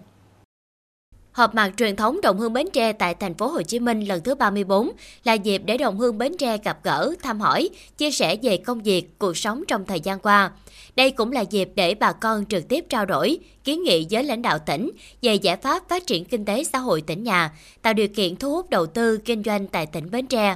Họp 1.37 1.55
mặt 1.55 1.73
truyền 1.77 1.95
thống 1.95 2.21
đồng 2.21 2.39
hương 2.39 2.53
Bến 2.53 2.67
Tre 2.73 2.93
tại 2.93 3.13
thành 3.13 3.33
phố 3.33 3.47
Hồ 3.47 3.61
Chí 3.61 3.79
Minh 3.79 4.01
lần 4.01 4.21
thứ 4.23 4.35
34 4.35 4.91
là 5.23 5.33
dịp 5.33 5.61
để 5.65 5.77
đồng 5.77 5.99
hương 5.99 6.17
Bến 6.17 6.37
Tre 6.39 6.57
gặp 6.57 6.79
gỡ, 6.83 7.13
thăm 7.23 7.39
hỏi, 7.39 7.69
chia 7.97 8.11
sẻ 8.11 8.35
về 8.41 8.57
công 8.57 8.81
việc, 8.81 9.19
cuộc 9.19 9.37
sống 9.37 9.63
trong 9.67 9.85
thời 9.85 9.99
gian 9.99 10.19
qua. 10.19 10.51
Đây 10.95 11.11
cũng 11.11 11.31
là 11.31 11.41
dịp 11.41 11.69
để 11.75 11.95
bà 11.95 12.11
con 12.11 12.45
trực 12.45 12.67
tiếp 12.67 12.85
trao 12.89 13.05
đổi, 13.05 13.37
kiến 13.63 13.83
nghị 13.83 14.07
với 14.09 14.23
lãnh 14.23 14.41
đạo 14.41 14.59
tỉnh 14.59 14.91
về 15.21 15.35
giải 15.35 15.57
pháp 15.57 15.89
phát 15.89 16.07
triển 16.07 16.25
kinh 16.25 16.45
tế 16.45 16.63
xã 16.63 16.79
hội 16.79 17.01
tỉnh 17.01 17.23
nhà, 17.23 17.51
tạo 17.81 17.93
điều 17.93 18.07
kiện 18.07 18.35
thu 18.35 18.51
hút 18.51 18.69
đầu 18.69 18.85
tư 18.85 19.17
kinh 19.17 19.43
doanh 19.43 19.67
tại 19.67 19.85
tỉnh 19.85 20.11
Bến 20.11 20.27
Tre. 20.27 20.55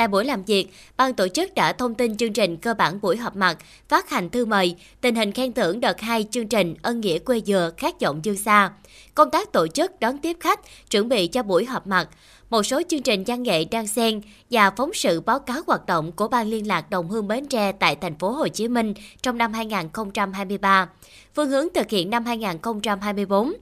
Tại 0.00 0.08
buổi 0.08 0.24
làm 0.24 0.42
việc, 0.42 0.68
ban 0.96 1.14
tổ 1.14 1.28
chức 1.28 1.54
đã 1.54 1.72
thông 1.72 1.94
tin 1.94 2.16
chương 2.16 2.32
trình 2.32 2.56
cơ 2.56 2.74
bản 2.74 3.00
buổi 3.00 3.16
họp 3.16 3.36
mặt, 3.36 3.58
phát 3.88 4.10
hành 4.10 4.30
thư 4.30 4.44
mời, 4.44 4.76
tình 5.00 5.14
hình 5.14 5.32
khen 5.32 5.52
thưởng 5.52 5.80
đợt 5.80 6.00
2 6.00 6.26
chương 6.30 6.48
trình 6.48 6.74
Ân 6.82 7.00
nghĩa 7.00 7.18
quê 7.18 7.40
dừa 7.46 7.70
khát 7.76 8.00
vọng 8.00 8.20
dương 8.22 8.36
xa, 8.36 8.70
công 9.14 9.30
tác 9.30 9.52
tổ 9.52 9.66
chức 9.66 10.00
đón 10.00 10.18
tiếp 10.18 10.36
khách, 10.40 10.60
chuẩn 10.90 11.08
bị 11.08 11.26
cho 11.26 11.42
buổi 11.42 11.64
họp 11.64 11.86
mặt, 11.86 12.08
một 12.50 12.62
số 12.62 12.82
chương 12.88 13.02
trình 13.02 13.24
văn 13.26 13.42
nghệ 13.42 13.64
đang 13.64 13.86
xen 13.86 14.20
và 14.50 14.70
phóng 14.70 14.90
sự 14.94 15.20
báo 15.20 15.38
cáo 15.38 15.60
hoạt 15.66 15.86
động 15.86 16.12
của 16.12 16.28
Ban 16.28 16.48
liên 16.48 16.66
lạc 16.66 16.90
Đồng 16.90 17.08
Hương 17.08 17.28
Bến 17.28 17.46
Tre 17.46 17.72
tại 17.72 17.96
thành 17.96 18.18
phố 18.18 18.30
Hồ 18.30 18.48
Chí 18.48 18.68
Minh 18.68 18.94
trong 19.22 19.38
năm 19.38 19.52
2023, 19.52 20.88
phương 21.34 21.48
hướng 21.48 21.66
thực 21.74 21.90
hiện 21.90 22.10
năm 22.10 22.24
2024. 22.24 23.52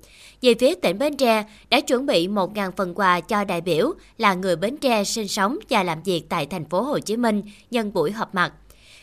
Về 0.43 0.55
phía 0.55 0.75
tỉnh 0.75 0.99
Bến 0.99 1.17
Tre 1.17 1.45
đã 1.71 1.81
chuẩn 1.81 2.07
bị 2.07 2.29
1.000 2.29 2.71
phần 2.77 2.95
quà 2.95 3.21
cho 3.21 3.45
đại 3.45 3.61
biểu 3.61 3.93
là 4.19 4.35
người 4.35 4.57
Bến 4.57 4.77
Tre 4.77 5.05
sinh 5.05 5.29
sống 5.29 5.59
và 5.71 5.83
làm 5.83 6.03
việc 6.03 6.23
tại 6.29 6.47
thành 6.47 6.65
phố 6.65 6.83
Hồ 6.83 6.99
Chí 6.99 7.17
Minh 7.17 7.43
nhân 7.71 7.93
buổi 7.93 8.13
họp 8.13 8.35
mặt. 8.35 8.53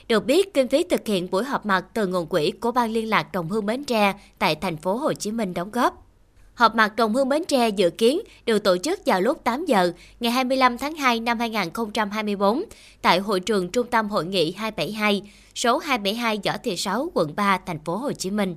Được 0.08 0.26
biết, 0.26 0.54
kinh 0.54 0.68
phí 0.68 0.84
thực 0.84 1.08
hiện 1.08 1.32
buổi 1.32 1.44
họp 1.44 1.66
mặt 1.66 1.86
từ 1.94 2.08
nguồn 2.08 2.28
quỹ 2.28 2.52
của 2.52 2.72
Ban 2.72 2.92
liên 2.92 3.10
lạc 3.10 3.32
Đồng 3.32 3.50
Hương 3.50 3.66
Bến 3.66 3.84
Tre 3.84 4.14
tại 4.40 4.56
thành 4.56 4.78
phố 4.78 4.96
Hồ 4.96 5.14
Chí 5.14 5.32
Minh 5.32 5.54
đóng 5.54 5.72
góp. 5.72 6.05
Họp 6.56 6.76
mặt 6.76 6.96
đồng 6.96 7.14
hương 7.14 7.30
Bến 7.30 7.46
Tre 7.46 7.70
dự 7.70 7.90
kiến 7.90 8.20
được 8.46 8.64
tổ 8.64 8.78
chức 8.78 9.00
vào 9.06 9.22
lúc 9.22 9.44
8 9.44 9.66
giờ 9.66 9.92
ngày 10.20 10.32
25 10.32 10.78
tháng 10.78 10.96
2 10.96 11.20
năm 11.20 11.40
2024 11.40 12.64
tại 13.02 13.20
hội 13.20 13.40
trường 13.40 13.70
Trung 13.70 13.88
tâm 13.88 14.10
Hội 14.10 14.26
nghị 14.26 14.52
272, 14.52 15.22
số 15.56 15.78
272 15.78 16.40
Võ 16.46 16.58
Thị 16.64 16.78
Sáu, 16.78 17.10
quận 17.14 17.36
3, 17.36 17.60
thành 17.66 17.80
phố 17.86 17.96
Hồ 17.96 18.12
Chí 18.12 18.32
Minh. 18.32 18.56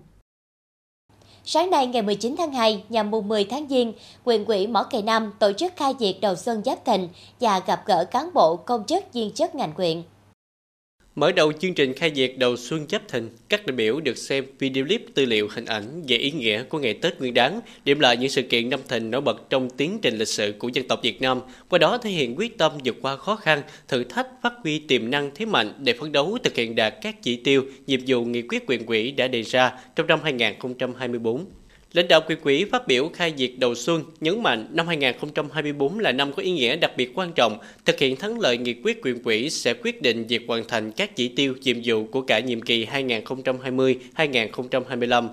Sáng 1.44 1.70
nay 1.70 1.86
ngày 1.86 2.02
19 2.02 2.34
tháng 2.38 2.52
2, 2.52 2.84
nhằm 2.88 3.10
mùng 3.10 3.28
10 3.28 3.44
tháng 3.44 3.66
Giêng, 3.68 3.92
quyền 4.24 4.44
quỹ 4.44 4.66
Mỏ 4.66 4.82
Cày 4.82 5.02
Nam 5.02 5.32
tổ 5.38 5.52
chức 5.52 5.72
khai 5.76 5.94
diệt 5.98 6.16
đầu 6.20 6.34
xuân 6.36 6.62
Giáp 6.64 6.84
Thìn 6.84 7.08
và 7.40 7.60
gặp 7.66 7.82
gỡ 7.86 8.04
cán 8.04 8.30
bộ, 8.34 8.56
công 8.56 8.84
chức, 8.84 9.12
viên 9.12 9.32
chức 9.32 9.54
ngành 9.54 9.72
quyện. 9.72 10.02
Mở 11.18 11.32
đầu 11.32 11.52
chương 11.52 11.74
trình 11.74 11.92
khai 11.92 12.12
diệt 12.14 12.32
đầu 12.36 12.56
xuân 12.56 12.86
Giáp 12.88 13.08
Thìn, 13.08 13.28
các 13.48 13.66
đại 13.66 13.76
biểu 13.76 14.00
được 14.00 14.18
xem 14.18 14.44
video 14.58 14.84
clip 14.84 15.04
tư 15.14 15.24
liệu 15.24 15.48
hình 15.50 15.64
ảnh 15.64 16.02
về 16.08 16.16
ý 16.16 16.30
nghĩa 16.30 16.64
của 16.64 16.78
ngày 16.78 16.94
Tết 16.94 17.20
Nguyên 17.20 17.34
đán, 17.34 17.60
điểm 17.84 18.00
lại 18.00 18.16
những 18.16 18.30
sự 18.30 18.42
kiện 18.42 18.70
năm 18.70 18.80
thìn 18.88 19.10
nổi 19.10 19.20
bật 19.20 19.50
trong 19.50 19.70
tiến 19.70 19.98
trình 20.02 20.18
lịch 20.18 20.28
sử 20.28 20.54
của 20.58 20.68
dân 20.68 20.88
tộc 20.88 21.00
Việt 21.02 21.22
Nam, 21.22 21.40
qua 21.68 21.78
đó 21.78 21.98
thể 21.98 22.10
hiện 22.10 22.34
quyết 22.38 22.58
tâm 22.58 22.72
vượt 22.84 22.96
qua 23.02 23.16
khó 23.16 23.36
khăn, 23.36 23.62
thử 23.88 24.04
thách, 24.04 24.26
phát 24.42 24.52
huy 24.62 24.78
tiềm 24.78 25.10
năng 25.10 25.30
thế 25.34 25.46
mạnh 25.46 25.72
để 25.78 25.92
phấn 25.92 26.12
đấu 26.12 26.38
thực 26.44 26.54
hiện 26.54 26.74
đạt 26.74 26.94
các 27.02 27.22
chỉ 27.22 27.36
tiêu, 27.36 27.64
nhiệm 27.86 28.00
vụ 28.06 28.24
nghị 28.24 28.42
quyết 28.42 28.64
quyền 28.66 28.86
quỹ 28.86 29.10
đã 29.10 29.28
đề 29.28 29.42
ra 29.42 29.72
trong 29.96 30.06
năm 30.06 30.20
2024. 30.22 31.44
Lãnh 31.92 32.08
đạo 32.08 32.20
Quỹ 32.20 32.34
quỹ 32.34 32.64
phát 32.64 32.86
biểu 32.86 33.10
khai 33.14 33.34
diệt 33.36 33.50
đầu 33.58 33.74
xuân 33.74 34.04
nhấn 34.20 34.42
mạnh 34.42 34.66
năm 34.72 34.86
2024 34.86 35.98
là 35.98 36.12
năm 36.12 36.32
có 36.32 36.42
ý 36.42 36.50
nghĩa 36.50 36.76
đặc 36.76 36.92
biệt 36.96 37.12
quan 37.14 37.32
trọng, 37.32 37.58
thực 37.84 37.98
hiện 37.98 38.16
thắng 38.16 38.40
lợi 38.40 38.58
nghị 38.58 38.74
quyết 38.84 39.00
quyền 39.02 39.22
quỹ 39.22 39.50
sẽ 39.50 39.74
quyết 39.74 40.02
định 40.02 40.26
việc 40.26 40.42
hoàn 40.48 40.68
thành 40.68 40.92
các 40.92 41.16
chỉ 41.16 41.28
tiêu 41.28 41.54
nhiệm 41.62 41.76
vụ 41.84 42.04
của 42.04 42.20
cả 42.20 42.40
nhiệm 42.40 42.60
kỳ 42.60 42.86
2020-2025. 42.86 45.28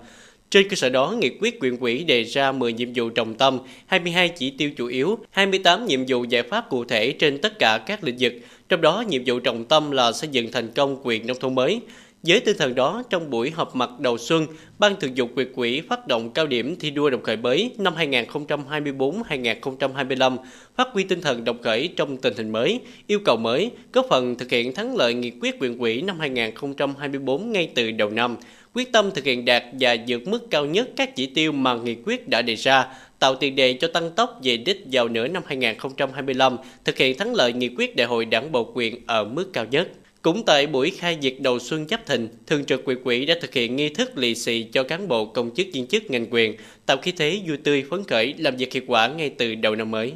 Trên 0.49 0.69
cơ 0.69 0.75
sở 0.75 0.89
đó, 0.89 1.15
nghị 1.19 1.29
quyết 1.39 1.57
quyền 1.59 1.77
quỹ 1.77 2.03
đề 2.03 2.23
ra 2.23 2.51
10 2.51 2.73
nhiệm 2.73 2.89
vụ 2.95 3.09
trọng 3.09 3.33
tâm, 3.33 3.59
22 3.85 4.29
chỉ 4.29 4.49
tiêu 4.49 4.69
chủ 4.77 4.87
yếu, 4.87 5.17
28 5.31 5.85
nhiệm 5.85 6.05
vụ 6.07 6.23
giải 6.23 6.43
pháp 6.43 6.69
cụ 6.69 6.85
thể 6.85 7.11
trên 7.11 7.37
tất 7.37 7.59
cả 7.59 7.77
các 7.77 8.03
lĩnh 8.03 8.17
vực. 8.19 8.33
Trong 8.69 8.81
đó, 8.81 9.03
nhiệm 9.09 9.21
vụ 9.25 9.39
trọng 9.39 9.65
tâm 9.65 9.91
là 9.91 10.11
xây 10.11 10.29
dựng 10.31 10.51
thành 10.51 10.67
công 10.75 10.97
quyền 11.03 11.27
nông 11.27 11.39
thôn 11.39 11.55
mới, 11.55 11.79
với 12.27 12.39
tinh 12.39 12.57
thần 12.57 12.75
đó, 12.75 13.03
trong 13.09 13.29
buổi 13.29 13.51
họp 13.51 13.75
mặt 13.75 13.89
đầu 13.99 14.17
xuân, 14.17 14.47
Ban 14.79 14.95
Thường 14.99 15.11
vụ 15.15 15.25
Quyệt 15.35 15.47
quỹ 15.55 15.81
phát 15.81 16.07
động 16.07 16.31
cao 16.31 16.47
điểm 16.47 16.75
thi 16.79 16.89
đua 16.89 17.09
đồng 17.09 17.23
khởi 17.23 17.37
mới 17.37 17.71
năm 17.77 17.93
2024-2025, 17.97 20.37
phát 20.75 20.87
huy 20.91 21.03
tinh 21.03 21.21
thần 21.21 21.43
đồng 21.43 21.61
khởi 21.61 21.89
trong 21.95 22.17
tình 22.17 22.33
hình 22.37 22.49
mới, 22.49 22.79
yêu 23.07 23.19
cầu 23.25 23.37
mới, 23.37 23.71
góp 23.93 24.05
phần 24.09 24.35
thực 24.35 24.51
hiện 24.51 24.73
thắng 24.73 24.95
lợi 24.95 25.13
nghị 25.13 25.31
quyết 25.41 25.59
quyện 25.59 25.77
quỹ 25.77 26.01
năm 26.01 26.19
2024 26.19 27.51
ngay 27.51 27.69
từ 27.75 27.91
đầu 27.91 28.09
năm, 28.09 28.37
quyết 28.73 28.91
tâm 28.91 29.11
thực 29.11 29.25
hiện 29.25 29.45
đạt 29.45 29.63
và 29.79 29.95
vượt 30.07 30.27
mức 30.27 30.47
cao 30.51 30.65
nhất 30.65 30.89
các 30.95 31.15
chỉ 31.15 31.25
tiêu 31.25 31.51
mà 31.51 31.75
nghị 31.75 31.95
quyết 32.05 32.27
đã 32.27 32.41
đề 32.41 32.55
ra, 32.55 32.87
tạo 33.19 33.35
tiền 33.35 33.55
đề 33.55 33.73
cho 33.73 33.87
tăng 33.87 34.11
tốc 34.11 34.39
về 34.43 34.57
đích 34.57 34.83
vào 34.91 35.07
nửa 35.07 35.27
năm 35.27 35.43
2025, 35.45 36.57
thực 36.85 36.97
hiện 36.97 37.17
thắng 37.17 37.35
lợi 37.35 37.53
nghị 37.53 37.69
quyết 37.77 37.95
đại 37.95 38.07
hội 38.07 38.25
đảng 38.25 38.51
bộ 38.51 38.71
quyền 38.73 38.95
ở 39.07 39.23
mức 39.23 39.53
cao 39.53 39.65
nhất. 39.65 39.87
Cũng 40.25 40.45
tại 40.45 40.67
buổi 40.67 40.91
khai 40.91 41.17
diệt 41.21 41.35
đầu 41.39 41.59
xuân 41.59 41.87
Giáp 41.87 42.05
Thìn, 42.05 42.29
Thường 42.47 42.65
trực 42.65 42.85
Quỹ 42.85 42.95
quỹ 43.03 43.25
đã 43.25 43.35
thực 43.41 43.53
hiện 43.53 43.75
nghi 43.75 43.89
thức 43.89 44.17
lì 44.17 44.35
xì 44.35 44.63
cho 44.63 44.83
cán 44.83 45.07
bộ 45.07 45.25
công 45.25 45.55
chức 45.55 45.67
viên 45.73 45.87
chức 45.87 46.03
ngành 46.09 46.25
quyền, 46.31 46.57
tạo 46.85 46.97
khí 46.97 47.11
thế 47.11 47.41
vui 47.47 47.57
tươi 47.57 47.83
phấn 47.89 48.03
khởi 48.03 48.33
làm 48.37 48.55
việc 48.55 48.73
hiệu 48.73 48.83
quả 48.87 49.07
ngay 49.07 49.29
từ 49.29 49.55
đầu 49.55 49.75
năm 49.75 49.91
mới. 49.91 50.13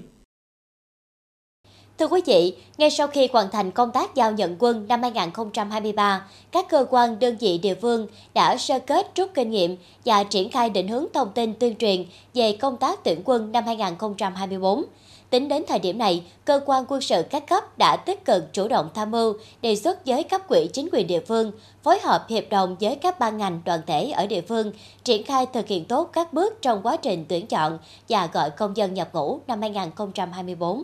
Thưa 1.99 2.07
quý 2.07 2.21
vị, 2.25 2.53
ngay 2.77 2.89
sau 2.89 3.07
khi 3.07 3.27
hoàn 3.33 3.51
thành 3.51 3.71
công 3.71 3.91
tác 3.91 4.15
giao 4.15 4.31
nhận 4.31 4.55
quân 4.59 4.85
năm 4.87 5.01
2023, 5.01 6.27
các 6.51 6.69
cơ 6.69 6.85
quan 6.89 7.19
đơn 7.19 7.37
vị 7.39 7.57
địa 7.57 7.75
phương 7.75 8.07
đã 8.33 8.57
sơ 8.57 8.79
kết 8.79 9.11
rút 9.15 9.31
kinh 9.33 9.51
nghiệm 9.51 9.77
và 10.05 10.23
triển 10.23 10.51
khai 10.51 10.69
định 10.69 10.87
hướng 10.87 11.05
thông 11.13 11.31
tin 11.35 11.53
tuyên 11.53 11.75
truyền 11.75 12.05
về 12.33 12.51
công 12.51 12.77
tác 12.77 13.03
tuyển 13.03 13.21
quân 13.25 13.51
năm 13.51 13.63
2024. 13.65 14.85
Tính 15.29 15.47
đến 15.47 15.63
thời 15.67 15.79
điểm 15.79 15.97
này, 15.97 16.23
cơ 16.45 16.61
quan 16.65 16.83
quân 16.87 17.01
sự 17.01 17.23
các 17.29 17.47
cấp 17.47 17.77
đã 17.77 17.95
tích 17.95 18.25
cực 18.25 18.53
chủ 18.53 18.67
động 18.67 18.89
tham 18.95 19.11
mưu, 19.11 19.33
đề 19.61 19.75
xuất 19.75 20.05
với 20.05 20.23
cấp 20.23 20.41
quỹ 20.47 20.69
chính 20.73 20.89
quyền 20.91 21.07
địa 21.07 21.19
phương, 21.19 21.51
phối 21.83 21.99
hợp 21.99 22.25
hiệp 22.29 22.49
đồng 22.49 22.75
với 22.79 22.95
các 22.95 23.19
ban 23.19 23.37
ngành 23.37 23.61
đoàn 23.65 23.81
thể 23.87 24.09
ở 24.09 24.27
địa 24.27 24.41
phương, 24.41 24.71
triển 25.03 25.23
khai 25.23 25.45
thực 25.53 25.67
hiện 25.67 25.85
tốt 25.85 26.09
các 26.13 26.33
bước 26.33 26.61
trong 26.61 26.81
quá 26.83 26.97
trình 26.97 27.25
tuyển 27.29 27.47
chọn 27.47 27.77
và 28.09 28.29
gọi 28.33 28.49
công 28.49 28.77
dân 28.77 28.93
nhập 28.93 29.09
ngũ 29.13 29.39
năm 29.47 29.61
2024. 29.61 30.83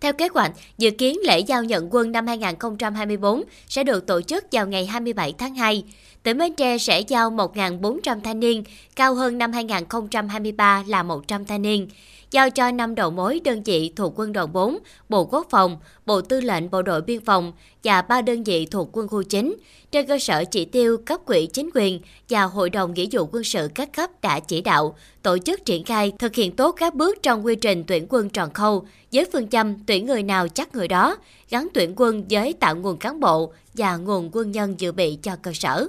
Theo 0.00 0.12
kế 0.12 0.28
hoạch, 0.34 0.52
dự 0.78 0.90
kiến 0.90 1.18
lễ 1.24 1.40
giao 1.40 1.64
nhận 1.64 1.88
quân 1.90 2.12
năm 2.12 2.26
2024 2.26 3.42
sẽ 3.68 3.84
được 3.84 4.06
tổ 4.06 4.20
chức 4.22 4.44
vào 4.52 4.66
ngày 4.66 4.86
27 4.86 5.32
tháng 5.38 5.54
2. 5.54 5.84
Tỉnh 6.22 6.38
Bến 6.38 6.54
Tre 6.54 6.78
sẽ 6.78 7.00
giao 7.00 7.30
1.400 7.30 8.20
thanh 8.20 8.40
niên, 8.40 8.64
cao 8.96 9.14
hơn 9.14 9.38
năm 9.38 9.52
2023 9.52 10.84
là 10.86 11.02
100 11.02 11.44
thanh 11.44 11.62
niên 11.62 11.88
giao 12.36 12.50
cho 12.50 12.70
năm 12.70 12.94
đầu 12.94 13.10
mối 13.10 13.40
đơn 13.44 13.62
vị 13.62 13.92
thuộc 13.96 14.12
quân 14.16 14.32
đoàn 14.32 14.52
4, 14.52 14.78
Bộ 15.08 15.24
Quốc 15.24 15.46
phòng, 15.50 15.78
Bộ 16.06 16.20
Tư 16.20 16.40
lệnh 16.40 16.70
Bộ 16.70 16.82
đội 16.82 17.02
Biên 17.02 17.24
phòng 17.24 17.52
và 17.84 18.02
ba 18.02 18.22
đơn 18.22 18.44
vị 18.44 18.66
thuộc 18.66 18.88
quân 18.92 19.08
khu 19.08 19.22
9, 19.22 19.56
trên 19.90 20.06
cơ 20.06 20.18
sở 20.18 20.44
chỉ 20.50 20.64
tiêu 20.64 20.96
cấp 21.06 21.20
quỹ 21.26 21.46
chính 21.46 21.70
quyền 21.74 22.00
và 22.28 22.42
Hội 22.42 22.70
đồng 22.70 22.94
nghĩa 22.94 23.06
vụ 23.12 23.28
quân 23.32 23.44
sự 23.44 23.70
các 23.74 23.92
cấp 23.96 24.10
đã 24.22 24.40
chỉ 24.40 24.60
đạo, 24.60 24.96
tổ 25.22 25.38
chức 25.38 25.64
triển 25.64 25.84
khai 25.84 26.12
thực 26.18 26.34
hiện 26.34 26.56
tốt 26.56 26.72
các 26.72 26.94
bước 26.94 27.22
trong 27.22 27.46
quy 27.46 27.54
trình 27.56 27.84
tuyển 27.86 28.06
quân 28.08 28.28
tròn 28.28 28.52
khâu 28.52 28.86
với 29.12 29.26
phương 29.32 29.48
châm 29.48 29.74
tuyển 29.86 30.06
người 30.06 30.22
nào 30.22 30.48
chắc 30.48 30.74
người 30.74 30.88
đó, 30.88 31.16
gắn 31.50 31.68
tuyển 31.74 31.92
quân 31.96 32.24
với 32.30 32.52
tạo 32.52 32.76
nguồn 32.76 32.96
cán 32.96 33.20
bộ 33.20 33.52
và 33.74 33.96
nguồn 33.96 34.30
quân 34.32 34.50
nhân 34.50 34.74
dự 34.78 34.92
bị 34.92 35.18
cho 35.22 35.36
cơ 35.42 35.50
sở. 35.54 35.88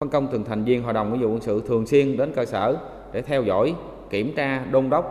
Phân 0.00 0.10
công 0.10 0.28
từng 0.32 0.44
thành 0.44 0.64
viên 0.64 0.82
Hội 0.82 0.92
đồng 0.92 1.12
nghĩa 1.12 1.26
vụ 1.26 1.32
quân 1.32 1.40
sự 1.42 1.62
thường 1.68 1.86
xuyên 1.86 2.16
đến 2.16 2.32
cơ 2.36 2.44
sở 2.44 2.76
để 3.12 3.22
theo 3.22 3.42
dõi 3.42 3.74
kiểm 4.10 4.34
tra 4.34 4.64
đôn 4.70 4.90
đốc 4.90 5.04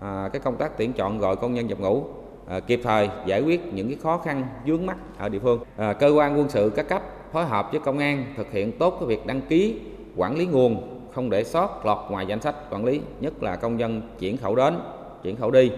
à, 0.00 0.28
cái 0.32 0.40
công 0.40 0.56
tác 0.56 0.78
tuyển 0.78 0.92
chọn 0.92 1.18
gọi 1.18 1.36
công 1.36 1.54
nhân 1.54 1.66
nhập 1.66 1.80
ngũ 1.80 2.04
à, 2.46 2.60
kịp 2.60 2.80
thời 2.82 3.08
giải 3.26 3.42
quyết 3.42 3.74
những 3.74 3.88
cái 3.88 3.96
khó 4.02 4.18
khăn 4.18 4.46
vướng 4.66 4.86
mắt 4.86 4.96
ở 5.18 5.28
địa 5.28 5.38
phương. 5.38 5.60
À, 5.76 5.92
cơ 5.92 6.08
quan 6.08 6.38
quân 6.38 6.48
sự 6.48 6.72
các 6.76 6.88
cấp 6.88 7.02
phối 7.32 7.44
hợp 7.44 7.68
với 7.72 7.80
công 7.80 7.98
an 7.98 8.24
thực 8.36 8.52
hiện 8.52 8.78
tốt 8.78 8.96
cái 9.00 9.06
việc 9.06 9.26
đăng 9.26 9.40
ký 9.40 9.80
quản 10.16 10.36
lý 10.36 10.46
nguồn 10.46 11.00
không 11.14 11.30
để 11.30 11.44
sót 11.44 11.86
lọt 11.86 11.98
ngoài 12.10 12.26
danh 12.26 12.40
sách 12.40 12.54
quản 12.70 12.84
lý 12.84 13.00
nhất 13.20 13.42
là 13.42 13.56
công 13.56 13.80
dân 13.80 14.02
chuyển 14.18 14.36
khẩu 14.36 14.56
đến 14.56 14.74
chuyển 15.22 15.36
khẩu 15.36 15.50
đi. 15.50 15.72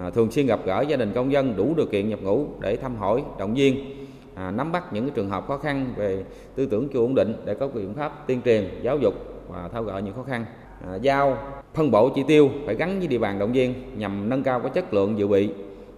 À, 0.00 0.10
thường 0.10 0.30
xuyên 0.30 0.46
gặp 0.46 0.60
gỡ 0.64 0.84
gia 0.88 0.96
đình 0.96 1.12
công 1.14 1.32
dân 1.32 1.56
đủ 1.56 1.74
điều 1.76 1.86
kiện 1.86 2.08
nhập 2.08 2.18
ngũ 2.22 2.46
để 2.60 2.76
thăm 2.76 2.96
hỏi 2.96 3.24
động 3.38 3.54
viên 3.54 4.06
à, 4.34 4.50
nắm 4.50 4.72
bắt 4.72 4.92
những 4.92 5.04
cái 5.04 5.12
trường 5.14 5.30
hợp 5.30 5.44
khó 5.48 5.58
khăn 5.58 5.92
về 5.96 6.24
tư 6.54 6.66
tưởng 6.66 6.88
chưa 6.92 6.98
ổn 6.98 7.14
định 7.14 7.34
để 7.44 7.54
có 7.54 7.68
biện 7.68 7.94
pháp 7.94 8.26
tuyên 8.26 8.42
truyền 8.42 8.80
giáo 8.82 8.98
dục 8.98 9.14
và 9.48 9.68
tháo 9.72 9.82
gỡ 9.82 9.98
những 9.98 10.14
khó 10.14 10.22
khăn. 10.22 10.44
À, 10.86 10.96
giao, 11.02 11.38
phân 11.74 11.90
bổ 11.90 12.08
chỉ 12.08 12.22
tiêu 12.28 12.50
phải 12.66 12.74
gắn 12.74 12.98
với 12.98 13.08
địa 13.08 13.18
bàn 13.18 13.38
động 13.38 13.52
viên 13.52 13.74
nhằm 13.96 14.28
nâng 14.28 14.42
cao 14.42 14.60
cái 14.60 14.70
chất 14.74 14.94
lượng 14.94 15.18
dự 15.18 15.28
bị 15.28 15.50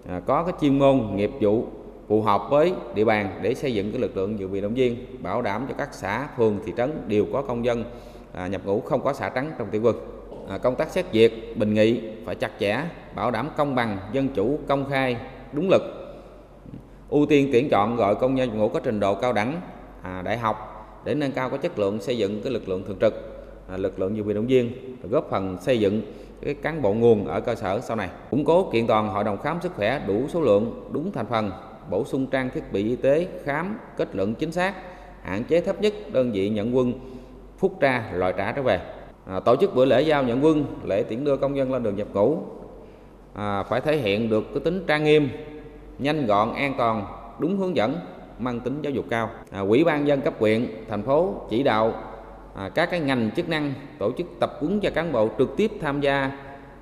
à, 0.08 0.20
có 0.26 0.42
cái 0.42 0.54
chuyên 0.60 0.78
môn, 0.78 1.00
nghiệp 1.14 1.30
vụ 1.40 1.64
phù 2.08 2.22
hợp 2.22 2.42
với 2.50 2.72
địa 2.94 3.04
bàn 3.04 3.38
để 3.42 3.54
xây 3.54 3.74
dựng 3.74 3.92
cái 3.92 4.00
lực 4.00 4.16
lượng 4.16 4.38
dự 4.38 4.48
bị 4.48 4.60
động 4.60 4.74
viên, 4.74 4.96
bảo 5.22 5.42
đảm 5.42 5.66
cho 5.68 5.74
các 5.78 5.88
xã, 5.92 6.28
phường, 6.36 6.58
thị 6.66 6.72
trấn 6.76 7.02
đều 7.06 7.26
có 7.32 7.42
công 7.42 7.64
dân 7.64 7.84
à, 8.32 8.46
nhập 8.46 8.60
ngũ 8.64 8.80
không 8.80 9.04
có 9.04 9.12
xã 9.12 9.28
trắng 9.28 9.52
trong 9.58 9.68
tiểu 9.70 9.82
quân 9.84 9.96
công 10.62 10.74
tác 10.74 10.90
xét 10.90 11.04
duyệt, 11.12 11.32
bình 11.56 11.74
nghị 11.74 12.00
phải 12.26 12.34
chặt 12.34 12.50
chẽ, 12.60 12.80
bảo 13.14 13.30
đảm 13.30 13.48
công 13.56 13.74
bằng, 13.74 13.98
dân 14.12 14.28
chủ, 14.28 14.58
công 14.68 14.90
khai, 14.90 15.16
đúng 15.52 15.68
lực. 15.70 15.82
Ưu 17.08 17.26
tiên 17.26 17.48
tuyển 17.52 17.68
chọn 17.70 17.96
gọi 17.96 18.14
công 18.14 18.34
nhân 18.34 18.48
nhập 18.48 18.58
ngũ 18.58 18.68
có 18.68 18.80
trình 18.80 19.00
độ 19.00 19.14
cao 19.14 19.32
đẳng 19.32 19.60
đại 20.24 20.38
học 20.38 20.86
để 21.04 21.14
nâng 21.14 21.32
cao 21.32 21.50
cái 21.50 21.58
chất 21.58 21.78
lượng 21.78 22.00
xây 22.00 22.18
dựng 22.18 22.42
cái 22.42 22.52
lực 22.52 22.68
lượng 22.68 22.82
thường 22.86 22.96
trực. 23.00 23.29
À, 23.70 23.76
lực 23.76 24.00
lượng 24.00 24.16
dự 24.16 24.22
bị 24.22 24.34
động 24.34 24.46
viên 24.46 24.72
góp 25.10 25.26
phần 25.30 25.56
xây 25.60 25.80
dựng 25.80 26.02
cái 26.42 26.54
cán 26.54 26.82
bộ 26.82 26.92
nguồn 26.92 27.26
ở 27.26 27.40
cơ 27.40 27.54
sở 27.54 27.80
sau 27.80 27.96
này. 27.96 28.08
Củng 28.30 28.44
cố 28.44 28.70
kiện 28.72 28.86
toàn 28.86 29.08
hội 29.08 29.24
đồng 29.24 29.38
khám 29.38 29.60
sức 29.62 29.72
khỏe 29.76 30.02
đủ 30.06 30.28
số 30.28 30.40
lượng 30.40 30.88
đúng 30.92 31.12
thành 31.12 31.26
phần 31.26 31.50
bổ 31.90 32.04
sung 32.04 32.26
trang 32.26 32.50
thiết 32.50 32.72
bị 32.72 32.88
y 32.88 32.96
tế 32.96 33.26
khám 33.44 33.78
kết 33.96 34.16
luận 34.16 34.34
chính 34.34 34.52
xác 34.52 34.74
hạn 35.22 35.44
chế 35.44 35.60
thấp 35.60 35.82
nhất 35.82 35.94
đơn 36.12 36.32
vị 36.32 36.48
nhận 36.48 36.76
quân 36.76 36.92
phúc 37.58 37.76
tra 37.80 38.10
loại 38.14 38.34
trả 38.36 38.52
trở 38.52 38.62
về. 38.62 38.80
À, 39.26 39.40
tổ 39.40 39.56
chức 39.56 39.74
buổi 39.74 39.86
lễ 39.86 40.02
giao 40.02 40.22
nhận 40.22 40.44
quân 40.44 40.64
lễ 40.84 41.02
tiễn 41.02 41.24
đưa 41.24 41.36
công 41.36 41.56
dân 41.56 41.72
lên 41.72 41.82
đường 41.82 41.96
nhập 41.96 42.08
ngũ. 42.12 42.38
À, 43.34 43.62
phải 43.62 43.80
thể 43.80 43.96
hiện 43.96 44.30
được 44.30 44.44
cái 44.54 44.60
tính 44.64 44.84
trang 44.86 45.04
nghiêm 45.04 45.28
nhanh 45.98 46.26
gọn 46.26 46.54
an 46.54 46.74
toàn 46.78 47.04
đúng 47.38 47.56
hướng 47.56 47.76
dẫn 47.76 47.96
mang 48.38 48.60
tính 48.60 48.78
giáo 48.82 48.92
dục 48.92 49.04
cao. 49.10 49.30
À, 49.50 49.60
quỹ 49.68 49.84
ban 49.84 50.06
dân 50.06 50.20
cấp 50.20 50.34
huyện 50.38 50.66
thành 50.88 51.02
phố 51.02 51.34
chỉ 51.50 51.62
đạo 51.62 51.94
à, 52.54 52.68
các 52.68 52.90
cái 52.90 53.00
ngành 53.00 53.30
chức 53.36 53.48
năng 53.48 53.74
tổ 53.98 54.12
chức 54.18 54.26
tập 54.40 54.52
huấn 54.60 54.80
cho 54.80 54.90
cán 54.90 55.12
bộ 55.12 55.28
trực 55.38 55.56
tiếp 55.56 55.70
tham 55.80 56.00
gia 56.00 56.32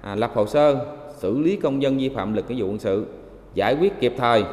à, 0.01 0.15
lập 0.15 0.31
hồ 0.35 0.47
sơ 0.47 0.87
xử 1.19 1.39
lý 1.39 1.57
công 1.57 1.83
dân 1.83 1.99
vi 1.99 2.09
phạm 2.09 2.35
lực 2.35 2.51
nghĩa 2.51 2.63
vụ 2.63 2.69
quân 2.69 2.79
sự 2.79 3.07
giải 3.55 3.77
quyết 3.81 4.01
kịp 4.01 4.15
thời. 4.19 4.45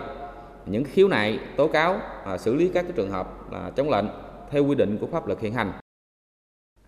Những 0.66 0.84
khiếu 0.84 1.08
nại 1.08 1.40
tố 1.58 1.68
cáo 1.68 2.00
à, 2.26 2.38
xử 2.38 2.56
lý 2.56 2.70
các 2.74 2.82
cái 2.82 2.92
trường 2.96 3.12
hợp 3.12 3.52
à, 3.52 3.72
chống 3.76 3.90
lệnh 3.90 4.06
theo 4.52 4.66
quy 4.66 4.76
định 4.76 4.98
của 4.98 5.08
pháp 5.08 5.28
luật 5.28 5.40
hiện 5.40 5.54
hành. 5.54 5.72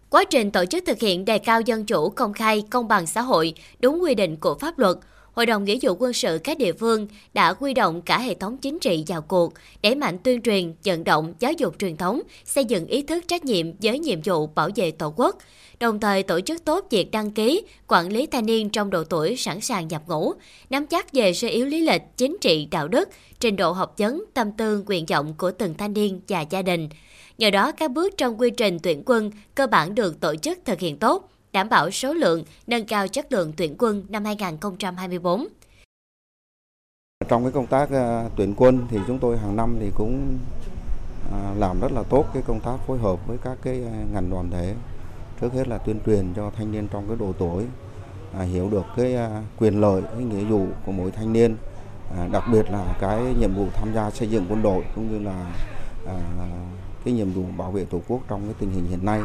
Quá 0.10 0.24
trình 0.30 0.52
tổ 0.52 0.66
chức 0.66 0.84
thực 0.86 1.00
hiện 1.00 1.26
đề 1.26 1.38
cao 1.38 1.62
dân 1.62 1.86
chủ, 1.86 2.10
công 2.10 2.34
khai, 2.34 2.64
công 2.70 2.88
bằng 2.88 3.06
xã 3.06 3.22
hội, 3.22 3.54
đúng 3.80 4.02
quy 4.02 4.16
định 4.16 4.38
của 4.38 4.56
pháp 4.56 4.80
luật, 4.80 4.98
Hội 5.38 5.46
đồng 5.46 5.64
Nghĩa 5.64 5.78
vụ 5.82 5.96
quân 6.00 6.14
sự 6.14 6.40
các 6.44 6.58
địa 6.58 6.74
phương 6.74 7.08
đã 7.34 7.54
quy 7.54 7.74
động 7.74 8.02
cả 8.02 8.20
hệ 8.20 8.34
thống 8.34 8.58
chính 8.58 8.80
trị 8.80 9.04
vào 9.08 9.22
cuộc, 9.22 9.54
đẩy 9.82 9.96
mạnh 9.96 10.18
tuyên 10.24 10.42
truyền, 10.42 10.74
vận 10.86 11.04
động, 11.04 11.34
giáo 11.40 11.52
dục 11.52 11.76
truyền 11.80 11.98
thống, 11.98 12.22
xây 12.46 12.66
dựng 12.66 12.86
ý 12.88 13.02
thức 13.02 13.24
trách 13.28 13.46
nhiệm 13.46 13.68
với 13.82 14.00
nhiệm 14.00 14.22
vụ 14.22 14.48
bảo 14.48 14.70
vệ 14.76 14.92
Tổ 14.92 15.14
quốc, 15.16 15.38
đồng 15.80 16.00
thời 16.00 16.24
tổ 16.24 16.42
chức 16.42 16.66
tốt 16.66 16.88
việc 16.90 17.12
đăng 17.12 17.32
ký, 17.32 17.64
quản 17.88 18.12
lý 18.12 18.26
thanh 18.26 18.46
niên 18.46 18.70
trong 18.70 18.90
độ 18.90 19.04
tuổi 19.04 19.36
sẵn 19.36 19.62
sàng 19.62 19.88
nhập 19.88 20.02
ngũ, 20.08 20.34
nắm 20.70 20.88
chắc 20.88 21.14
về 21.14 21.34
sơ 21.34 21.48
yếu 21.48 21.66
lý 21.66 21.82
lịch, 21.82 22.02
chính 22.18 22.38
trị, 22.42 22.68
đạo 22.72 22.88
đức, 22.88 23.10
trình 23.40 23.56
độ 23.56 23.72
học 23.72 23.96
vấn, 23.98 24.24
tâm 24.34 24.52
tư, 24.52 24.84
nguyện 24.88 25.06
vọng 25.06 25.34
của 25.38 25.52
từng 25.52 25.74
thanh 25.78 25.94
niên 25.94 26.22
và 26.28 26.42
gia 26.42 26.62
đình. 26.62 26.90
Nhờ 27.38 27.50
đó, 27.50 27.72
các 27.72 27.92
bước 27.92 28.18
trong 28.18 28.42
quy 28.42 28.50
trình 28.50 28.80
tuyển 28.84 29.04
quân 29.06 29.32
cơ 29.56 29.68
bản 29.68 29.96
được 29.96 30.20
tổ 30.20 30.36
chức 30.36 30.60
thực 30.66 30.80
hiện 30.80 30.98
tốt, 30.98 31.30
đảm 31.52 31.70
bảo 31.70 31.92
số 31.92 32.14
lượng, 32.14 32.44
nâng 32.68 32.86
cao 32.86 33.08
chất 33.08 33.32
lượng 33.32 33.54
tuyển 33.58 33.76
quân 33.78 34.06
năm 34.10 34.26
2024. 34.26 35.48
Trong 37.30 37.44
cái 37.44 37.52
công 37.52 37.68
tác 37.68 37.90
ờ, 37.92 38.30
tuyển 38.36 38.54
quân 38.58 38.88
thì 38.90 38.98
chúng 39.08 39.20
tôi 39.20 39.38
hàng 39.38 39.56
năm 39.56 39.78
thì 39.80 39.92
cũng 39.96 40.38
ờ, 41.32 41.54
làm 41.58 41.80
rất 41.80 41.92
là 41.92 42.04
tốt 42.04 42.26
cái 42.34 42.44
công 42.48 42.60
tác 42.60 42.78
phối 42.88 42.98
hợp 42.98 43.28
với 43.28 43.38
các 43.44 43.58
cái 43.62 43.82
ờ, 43.84 43.92
ngành 44.14 44.30
đoàn 44.30 44.52
thể. 44.52 44.76
Trước 45.42 45.54
hết 45.54 45.68
là 45.68 45.78
tuyên 45.78 46.00
truyền 46.06 46.34
cho 46.36 46.52
thanh 46.58 46.72
niên 46.72 46.88
trong 46.88 47.08
cái 47.08 47.18
độ 47.20 47.34
tuổi 47.40 47.64
à, 48.34 48.42
hiểu 48.42 48.70
được 48.70 48.86
cái 48.98 49.16
à, 49.16 49.44
quyền 49.58 49.82
lợi, 49.82 50.02
cái 50.02 50.24
nghĩa 50.24 50.44
vụ 50.44 50.68
của 50.86 50.92
mỗi 50.92 51.12
thanh 51.12 51.34
niên, 51.34 51.56
à, 52.18 52.28
đặc 52.32 52.44
biệt 52.52 52.72
là 52.72 52.98
cái 53.00 53.22
nhiệm 53.40 53.56
vụ 53.56 53.68
tham 53.74 53.94
gia 53.94 54.12
xây 54.12 54.30
dựng 54.30 54.46
quân 54.50 54.62
đội 54.62 54.84
cũng 54.96 55.12
như 55.12 55.26
là 55.26 55.52
à, 56.08 56.16
cái 57.06 57.14
nhiệm 57.14 57.32
vụ 57.32 57.44
bảo 57.58 57.72
vệ 57.72 57.86
tổ 57.86 58.02
quốc 58.08 58.22
trong 58.28 58.42
cái 58.46 58.54
tình 58.60 58.72
hình 58.72 58.86
hiện 58.86 59.06
nay. 59.06 59.22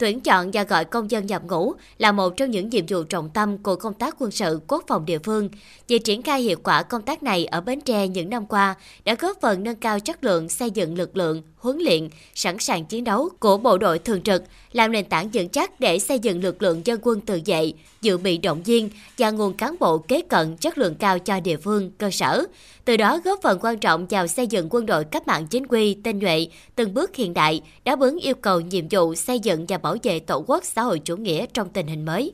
Tuyển 0.00 0.20
chọn 0.20 0.50
và 0.50 0.62
gọi 0.64 0.84
công 0.84 1.10
dân 1.10 1.26
nhập 1.26 1.42
ngũ 1.48 1.72
là 1.98 2.12
một 2.12 2.36
trong 2.36 2.50
những 2.50 2.68
nhiệm 2.68 2.84
vụ 2.88 3.02
trọng 3.02 3.30
tâm 3.30 3.58
của 3.58 3.76
công 3.76 3.94
tác 3.94 4.16
quân 4.18 4.30
sự 4.30 4.60
quốc 4.68 4.84
phòng 4.86 5.04
địa 5.04 5.18
phương. 5.18 5.48
Việc 5.88 6.04
triển 6.04 6.22
khai 6.22 6.42
hiệu 6.42 6.56
quả 6.62 6.82
công 6.82 7.02
tác 7.02 7.22
này 7.22 7.46
ở 7.46 7.60
Bến 7.60 7.80
Tre 7.80 8.08
những 8.08 8.30
năm 8.30 8.46
qua 8.46 8.74
đã 9.04 9.14
góp 9.14 9.40
phần 9.40 9.62
nâng 9.62 9.76
cao 9.76 10.00
chất 10.00 10.24
lượng 10.24 10.48
xây 10.48 10.70
dựng 10.70 10.98
lực 10.98 11.16
lượng, 11.16 11.42
huấn 11.56 11.78
luyện, 11.78 12.08
sẵn 12.34 12.58
sàng 12.58 12.84
chiến 12.84 13.04
đấu 13.04 13.28
của 13.40 13.56
bộ 13.56 13.78
đội 13.78 13.98
thường 13.98 14.22
trực, 14.22 14.42
làm 14.72 14.92
nền 14.92 15.04
tảng 15.04 15.30
vững 15.32 15.48
chắc 15.48 15.80
để 15.80 15.98
xây 15.98 16.18
dựng 16.18 16.42
lực 16.42 16.62
lượng 16.62 16.82
dân 16.84 17.00
quân 17.02 17.20
tự 17.20 17.40
vệ, 17.46 17.72
dự 18.00 18.18
bị 18.18 18.38
động 18.38 18.62
viên 18.62 18.90
và 19.18 19.30
nguồn 19.30 19.52
cán 19.52 19.74
bộ 19.80 19.98
kế 19.98 20.22
cận 20.22 20.56
chất 20.56 20.78
lượng 20.78 20.94
cao 20.94 21.18
cho 21.18 21.40
địa 21.40 21.56
phương, 21.56 21.90
cơ 21.98 22.10
sở. 22.10 22.44
Từ 22.84 22.96
đó 22.96 23.20
góp 23.24 23.42
phần 23.42 23.58
quan 23.62 23.78
trọng 23.78 24.06
vào 24.06 24.26
xây 24.26 24.46
dựng 24.46 24.68
quân 24.70 24.86
đội 24.86 25.04
cách 25.04 25.26
mạng 25.26 25.46
chính 25.46 25.66
quy, 25.66 25.94
tinh 25.94 26.18
nhuệ, 26.18 26.46
từng 26.74 26.94
bước 26.94 27.16
hiện 27.16 27.34
đại, 27.34 27.60
đáp 27.84 28.00
ứng 28.00 28.18
yêu 28.18 28.34
cầu 28.34 28.60
nhiệm 28.60 28.84
vụ 28.90 29.14
xây 29.14 29.38
dựng 29.38 29.66
và 29.68 29.78
bảo 29.78 29.96
vệ 30.02 30.20
tổ 30.20 30.44
quốc 30.46 30.64
xã 30.64 30.82
hội 30.82 30.98
chủ 30.98 31.16
nghĩa 31.16 31.46
trong 31.46 31.68
tình 31.68 31.86
hình 31.86 32.04
mới. 32.04 32.32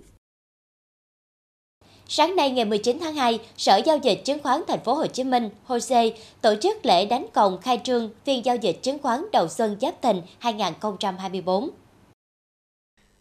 Sáng 2.08 2.36
nay 2.36 2.50
ngày 2.50 2.64
19 2.64 2.98
tháng 3.00 3.14
2, 3.14 3.38
Sở 3.56 3.80
Giao 3.86 3.98
dịch 3.98 4.22
Chứng 4.24 4.42
khoán 4.42 4.62
Thành 4.68 4.84
phố 4.84 4.94
Hồ 4.94 5.06
Chí 5.06 5.24
Minh 5.24 5.50
(HOSE) 5.64 6.10
tổ 6.40 6.54
chức 6.62 6.86
lễ 6.86 7.06
đánh 7.06 7.26
còng 7.34 7.60
khai 7.60 7.80
trương 7.84 8.10
phiên 8.24 8.44
giao 8.44 8.56
dịch 8.56 8.82
chứng 8.82 8.98
khoán 8.98 9.24
đầu 9.32 9.48
xuân 9.48 9.76
Giáp 9.80 10.02
Thìn 10.02 10.20
2024. 10.38 11.70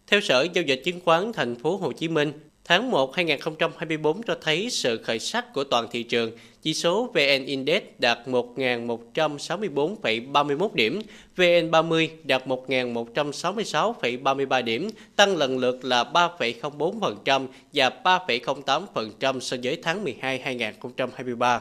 Theo 0.06 0.20
Sở 0.20 0.46
Giao 0.54 0.64
dịch 0.64 0.82
Chứng 0.84 1.00
khoán 1.04 1.32
Thành 1.32 1.54
phố 1.54 1.76
Hồ 1.76 1.92
Chí 1.92 2.08
Minh, 2.08 2.32
Tháng 2.64 2.90
1 2.90 3.16
2024 3.16 4.22
cho 4.22 4.36
thấy 4.40 4.70
sự 4.70 5.02
khởi 5.02 5.18
sắc 5.18 5.54
của 5.54 5.64
toàn 5.64 5.86
thị 5.90 6.02
trường. 6.02 6.30
Chỉ 6.62 6.74
số 6.74 7.10
VN 7.14 7.44
Index 7.46 7.82
đạt 7.98 8.18
1.164,31 8.26 10.68
điểm, 10.74 11.00
VN30 11.36 12.08
đạt 12.24 12.46
1.166,33 12.46 14.64
điểm, 14.64 14.90
tăng 15.16 15.36
lần 15.36 15.58
lượt 15.58 15.84
là 15.84 16.04
3,04% 16.04 17.46
và 17.72 17.90
3,08% 18.04 19.40
so 19.40 19.56
với 19.62 19.78
tháng 19.82 20.04
12 20.04 20.38
2023. 20.38 21.60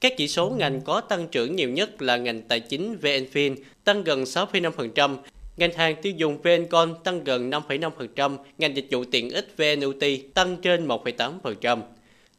Các 0.00 0.12
chỉ 0.16 0.28
số 0.28 0.50
ngành 0.50 0.80
có 0.80 1.00
tăng 1.00 1.28
trưởng 1.28 1.56
nhiều 1.56 1.70
nhất 1.70 2.02
là 2.02 2.16
ngành 2.16 2.42
tài 2.42 2.60
chính 2.60 2.98
VNFin 3.02 3.56
tăng 3.84 4.04
gần 4.04 4.24
6,5%, 4.24 5.16
Ngành 5.56 5.72
hàng 5.72 5.96
tiêu 6.02 6.12
dùng 6.16 6.38
VNCon 6.42 6.94
tăng 7.04 7.24
gần 7.24 7.50
5,5%, 7.50 8.36
ngành 8.58 8.76
dịch 8.76 8.86
vụ 8.90 9.04
tiện 9.04 9.30
ích 9.30 9.48
VNUT 9.56 10.04
tăng 10.34 10.56
trên 10.56 10.88
1,8%. 10.88 11.80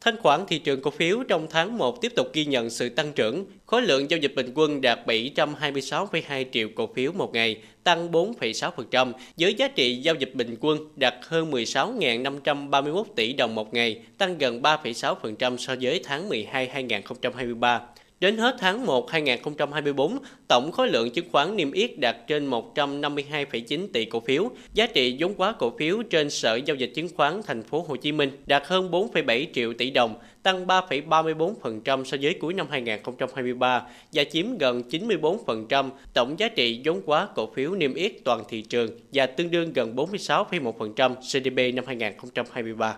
Thanh 0.00 0.16
khoản 0.16 0.40
thị 0.48 0.58
trường 0.58 0.82
cổ 0.82 0.90
phiếu 0.90 1.22
trong 1.28 1.46
tháng 1.50 1.78
1 1.78 2.00
tiếp 2.00 2.12
tục 2.16 2.26
ghi 2.32 2.44
nhận 2.44 2.70
sự 2.70 2.88
tăng 2.88 3.12
trưởng. 3.12 3.44
Khối 3.66 3.82
lượng 3.82 4.10
giao 4.10 4.18
dịch 4.18 4.32
bình 4.36 4.52
quân 4.54 4.80
đạt 4.80 5.06
726,2 5.06 6.44
triệu 6.52 6.68
cổ 6.74 6.88
phiếu 6.94 7.12
một 7.12 7.32
ngày, 7.34 7.56
tăng 7.84 8.12
4,6%, 8.12 9.12
với 9.36 9.54
giá 9.54 9.68
trị 9.68 9.96
giao 9.96 10.14
dịch 10.14 10.34
bình 10.34 10.56
quân 10.60 10.78
đạt 10.96 11.14
hơn 11.22 11.50
16.531 11.50 13.04
tỷ 13.16 13.32
đồng 13.32 13.54
một 13.54 13.74
ngày, 13.74 14.00
tăng 14.18 14.38
gần 14.38 14.62
3,6% 14.62 15.56
so 15.56 15.74
với 15.80 16.00
tháng 16.04 16.28
12 16.28 16.68
2023. 16.68 17.80
Đến 18.20 18.36
hết 18.36 18.56
tháng 18.58 18.86
1 18.86 19.10
2024, 19.10 20.18
tổng 20.48 20.72
khối 20.72 20.88
lượng 20.88 21.10
chứng 21.10 21.30
khoán 21.32 21.56
niêm 21.56 21.72
yết 21.72 21.98
đạt 21.98 22.16
trên 22.26 22.50
152,9 22.50 23.88
tỷ 23.92 24.04
cổ 24.04 24.20
phiếu, 24.20 24.50
giá 24.74 24.86
trị 24.86 25.16
vốn 25.20 25.34
hóa 25.38 25.54
cổ 25.58 25.72
phiếu 25.78 26.02
trên 26.02 26.30
Sở 26.30 26.54
giao 26.54 26.76
dịch 26.76 26.92
chứng 26.94 27.08
khoán 27.16 27.40
thành 27.46 27.62
phố 27.62 27.84
Hồ 27.88 27.96
Chí 27.96 28.12
Minh 28.12 28.30
đạt 28.46 28.62
hơn 28.66 28.90
4,7 28.90 29.46
triệu 29.54 29.72
tỷ 29.72 29.90
đồng, 29.90 30.14
tăng 30.42 30.66
3,34% 30.66 32.04
so 32.04 32.16
với 32.20 32.34
cuối 32.34 32.54
năm 32.54 32.66
2023 32.70 33.82
và 34.12 34.24
chiếm 34.24 34.58
gần 34.58 34.82
94% 34.90 35.90
tổng 36.14 36.38
giá 36.38 36.48
trị 36.48 36.80
vốn 36.84 37.02
hóa 37.06 37.28
cổ 37.34 37.48
phiếu 37.54 37.74
niêm 37.74 37.94
yết 37.94 38.12
toàn 38.24 38.42
thị 38.48 38.62
trường 38.62 38.90
và 39.12 39.26
tương 39.26 39.50
đương 39.50 39.72
gần 39.72 39.96
46,1% 39.96 41.14
GDP 41.14 41.74
năm 41.74 41.84
2023. 41.86 42.96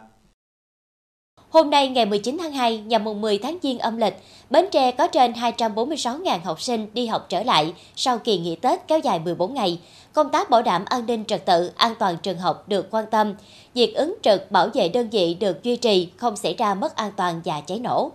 Hôm 1.51 1.71
nay 1.71 1.89
ngày 1.89 2.07
19 2.07 2.37
tháng 2.41 2.53
2 2.53 2.79
nhằm 2.79 3.05
mùng 3.05 3.21
10 3.21 3.39
tháng 3.39 3.59
Giêng 3.63 3.79
âm 3.79 3.97
lịch, 3.97 4.15
Bến 4.51 4.65
Tre 4.73 4.91
có 4.91 5.07
trên 5.07 5.33
246.000 5.33 6.39
học 6.45 6.63
sinh 6.63 6.87
đi 6.95 7.07
học 7.07 7.27
trở 7.29 7.43
lại 7.43 7.75
sau 7.97 8.19
kỳ 8.19 8.39
nghỉ 8.39 8.57
Tết 8.57 8.89
kéo 8.89 8.99
dài 8.99 9.19
14 9.19 9.55
ngày. 9.55 9.81
Công 10.13 10.31
tác 10.31 10.51
bảo 10.51 10.63
đảm 10.63 10.85
an 10.85 11.07
ninh 11.07 11.25
trật 11.25 11.47
tự, 11.47 11.71
an 11.77 11.95
toàn 11.99 12.17
trường 12.17 12.39
học 12.39 12.69
được 12.69 12.89
quan 12.91 13.05
tâm. 13.11 13.35
Việc 13.75 13.95
ứng 13.95 14.15
trực 14.23 14.51
bảo 14.51 14.69
vệ 14.75 14.89
đơn 14.89 15.11
vị 15.11 15.35
được 15.35 15.63
duy 15.63 15.77
trì, 15.77 16.09
không 16.17 16.37
xảy 16.37 16.55
ra 16.55 16.75
mất 16.75 16.97
an 16.97 17.11
toàn 17.17 17.41
và 17.45 17.61
cháy 17.61 17.79
nổ. 17.79 18.11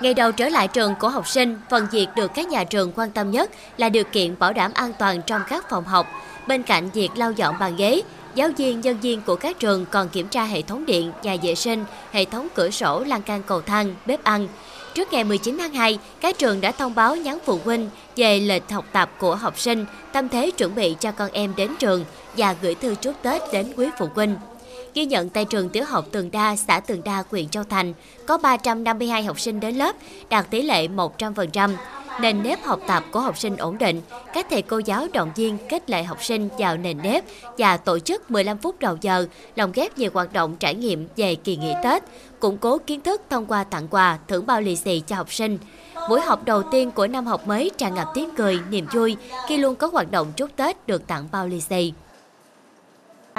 Ngày 0.00 0.14
đầu 0.14 0.32
trở 0.32 0.48
lại 0.48 0.68
trường 0.68 0.94
của 1.00 1.08
học 1.08 1.28
sinh, 1.28 1.58
phần 1.70 1.86
việc 1.90 2.08
được 2.16 2.30
các 2.34 2.48
nhà 2.48 2.64
trường 2.64 2.92
quan 2.96 3.10
tâm 3.10 3.30
nhất 3.30 3.50
là 3.76 3.88
điều 3.88 4.04
kiện 4.04 4.38
bảo 4.38 4.52
đảm 4.52 4.70
an 4.74 4.92
toàn 4.98 5.22
trong 5.26 5.42
các 5.48 5.70
phòng 5.70 5.84
học. 5.84 6.06
Bên 6.46 6.62
cạnh 6.62 6.90
việc 6.90 7.10
lau 7.14 7.32
dọn 7.32 7.54
bàn 7.60 7.76
ghế, 7.76 8.02
Giáo 8.34 8.48
viên, 8.56 8.80
nhân 8.80 9.00
viên 9.00 9.20
của 9.20 9.36
các 9.36 9.58
trường 9.58 9.86
còn 9.86 10.08
kiểm 10.08 10.28
tra 10.28 10.44
hệ 10.44 10.62
thống 10.62 10.86
điện, 10.86 11.12
nhà 11.22 11.36
vệ 11.42 11.54
sinh, 11.54 11.84
hệ 12.12 12.24
thống 12.24 12.48
cửa 12.54 12.70
sổ, 12.70 13.04
lan 13.06 13.22
can 13.22 13.42
cầu 13.42 13.60
thang, 13.60 13.94
bếp 14.06 14.24
ăn. 14.24 14.48
Trước 14.94 15.12
ngày 15.12 15.24
19 15.24 15.58
tháng 15.58 15.74
2, 15.74 15.98
các 16.20 16.38
trường 16.38 16.60
đã 16.60 16.72
thông 16.72 16.94
báo 16.94 17.16
nhắn 17.16 17.38
phụ 17.44 17.58
huynh 17.64 17.90
về 18.16 18.40
lịch 18.40 18.70
học 18.70 18.84
tập 18.92 19.10
của 19.18 19.34
học 19.34 19.58
sinh, 19.58 19.84
tâm 20.12 20.28
thế 20.28 20.50
chuẩn 20.50 20.74
bị 20.74 20.96
cho 21.00 21.12
con 21.12 21.30
em 21.32 21.52
đến 21.56 21.70
trường 21.78 22.04
và 22.36 22.56
gửi 22.62 22.74
thư 22.74 22.94
chúc 22.94 23.14
Tết 23.22 23.42
đến 23.52 23.72
quý 23.76 23.86
phụ 23.98 24.08
huynh. 24.14 24.36
Ghi 24.94 25.06
nhận 25.06 25.28
tại 25.28 25.44
trường 25.44 25.68
tiểu 25.68 25.84
học 25.84 26.06
Tường 26.12 26.30
Đa, 26.30 26.56
xã 26.56 26.80
Tường 26.80 27.02
Đa, 27.04 27.24
huyện 27.30 27.48
Châu 27.48 27.64
Thành, 27.64 27.92
có 28.26 28.38
352 28.38 29.22
học 29.22 29.40
sinh 29.40 29.60
đến 29.60 29.76
lớp, 29.76 29.96
đạt 30.28 30.50
tỷ 30.50 30.62
lệ 30.62 30.88
100% 30.88 31.70
nền 32.20 32.42
nếp 32.42 32.64
học 32.64 32.80
tập 32.86 33.04
của 33.10 33.20
học 33.20 33.38
sinh 33.38 33.56
ổn 33.56 33.78
định, 33.78 34.00
các 34.34 34.46
thầy 34.50 34.62
cô 34.62 34.78
giáo 34.78 35.06
động 35.12 35.32
viên 35.36 35.58
kết 35.68 35.90
lệ 35.90 36.02
học 36.02 36.24
sinh 36.24 36.48
vào 36.58 36.76
nền 36.76 36.98
nếp 37.02 37.24
và 37.58 37.76
tổ 37.76 37.98
chức 37.98 38.30
15 38.30 38.58
phút 38.58 38.78
đầu 38.78 38.96
giờ 39.00 39.26
lồng 39.56 39.72
ghép 39.72 39.98
nhiều 39.98 40.10
hoạt 40.14 40.32
động 40.32 40.56
trải 40.56 40.74
nghiệm 40.74 41.08
về 41.16 41.34
kỳ 41.34 41.56
nghỉ 41.56 41.72
Tết, 41.84 42.02
củng 42.40 42.58
cố 42.58 42.78
kiến 42.78 43.00
thức 43.00 43.22
thông 43.30 43.46
qua 43.46 43.64
tặng 43.64 43.88
quà, 43.88 44.18
thưởng 44.28 44.46
bao 44.46 44.60
lì 44.60 44.76
xì 44.76 45.02
cho 45.06 45.16
học 45.16 45.32
sinh. 45.32 45.58
Buổi 46.08 46.20
học 46.20 46.44
đầu 46.44 46.62
tiên 46.62 46.90
của 46.90 47.06
năm 47.06 47.26
học 47.26 47.46
mới 47.46 47.70
tràn 47.78 47.94
ngập 47.94 48.08
tiếng 48.14 48.30
cười, 48.36 48.60
niềm 48.70 48.86
vui 48.92 49.16
khi 49.48 49.56
luôn 49.56 49.74
có 49.76 49.86
hoạt 49.86 50.10
động 50.10 50.32
chúc 50.36 50.50
Tết 50.56 50.86
được 50.86 51.06
tặng 51.06 51.28
bao 51.32 51.48
lì 51.48 51.60
xì. 51.60 51.92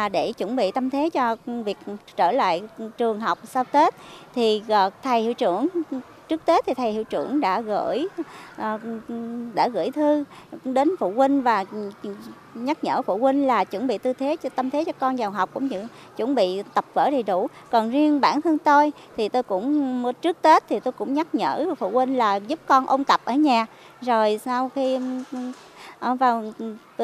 À, 0.02 0.10
để 0.10 0.32
chuẩn 0.32 0.56
bị 0.56 0.72
tâm 0.72 0.90
thế 0.90 1.10
cho 1.10 1.36
việc 1.66 1.78
trở 2.16 2.32
lại 2.32 2.64
trường 2.98 3.20
học 3.20 3.40
sau 3.44 3.64
Tết, 3.64 3.96
thì 4.36 4.62
ờ, 4.68 4.90
thầy 5.04 5.22
hiệu 5.22 5.34
trưởng, 5.34 5.68
trước 6.28 6.46
Tết 6.46 6.66
thì 6.66 6.74
thầy 6.74 6.92
hiệu 6.92 7.04
trưởng 7.04 7.40
đã 7.42 7.62
gửi 7.62 8.08
ờ, 8.58 8.80
đã 9.54 9.68
gửi 9.68 9.92
thư 9.92 10.24
đến 10.64 10.90
phụ 11.00 11.12
huynh 11.16 11.42
và 11.42 11.66
nhắc 12.54 12.84
nhở 12.84 13.02
phụ 13.02 13.18
huynh 13.18 13.48
là 13.48 13.64
chuẩn 13.64 13.88
bị 13.88 13.98
tư 13.98 14.14
thế 14.14 14.36
cho, 14.36 14.50
tâm 14.50 14.70
thế 14.70 14.84
cho 14.84 14.92
con 15.00 15.16
vào 15.16 15.32
học 15.32 15.50
cũng 15.54 15.68
như 15.68 15.88
chuẩn 16.18 16.36
bị 16.36 16.64
tập 16.74 16.86
vở 16.94 17.10
đầy 17.12 17.24
đủ. 17.24 17.48
Còn 17.72 17.90
riêng 17.90 18.22
bản 18.22 18.42
thân 18.42 18.58
tôi 18.58 18.92
thì 19.18 19.30
tôi 19.30 19.44
cũng, 19.44 20.04
trước 20.22 20.42
Tết 20.42 20.64
thì 20.70 20.80
tôi 20.80 20.92
cũng 20.92 21.14
nhắc 21.14 21.36
nhở 21.36 21.76
phụ 21.80 21.90
huynh 21.90 22.18
là 22.18 22.36
giúp 22.36 22.60
con 22.66 22.86
ôn 22.86 23.04
tập 23.04 23.22
ở 23.26 23.34
nhà. 23.34 23.66
Rồi 24.02 24.40
sau 24.46 24.70
khi 24.76 25.00
Ờ, 26.02 26.16
vào 26.16 26.44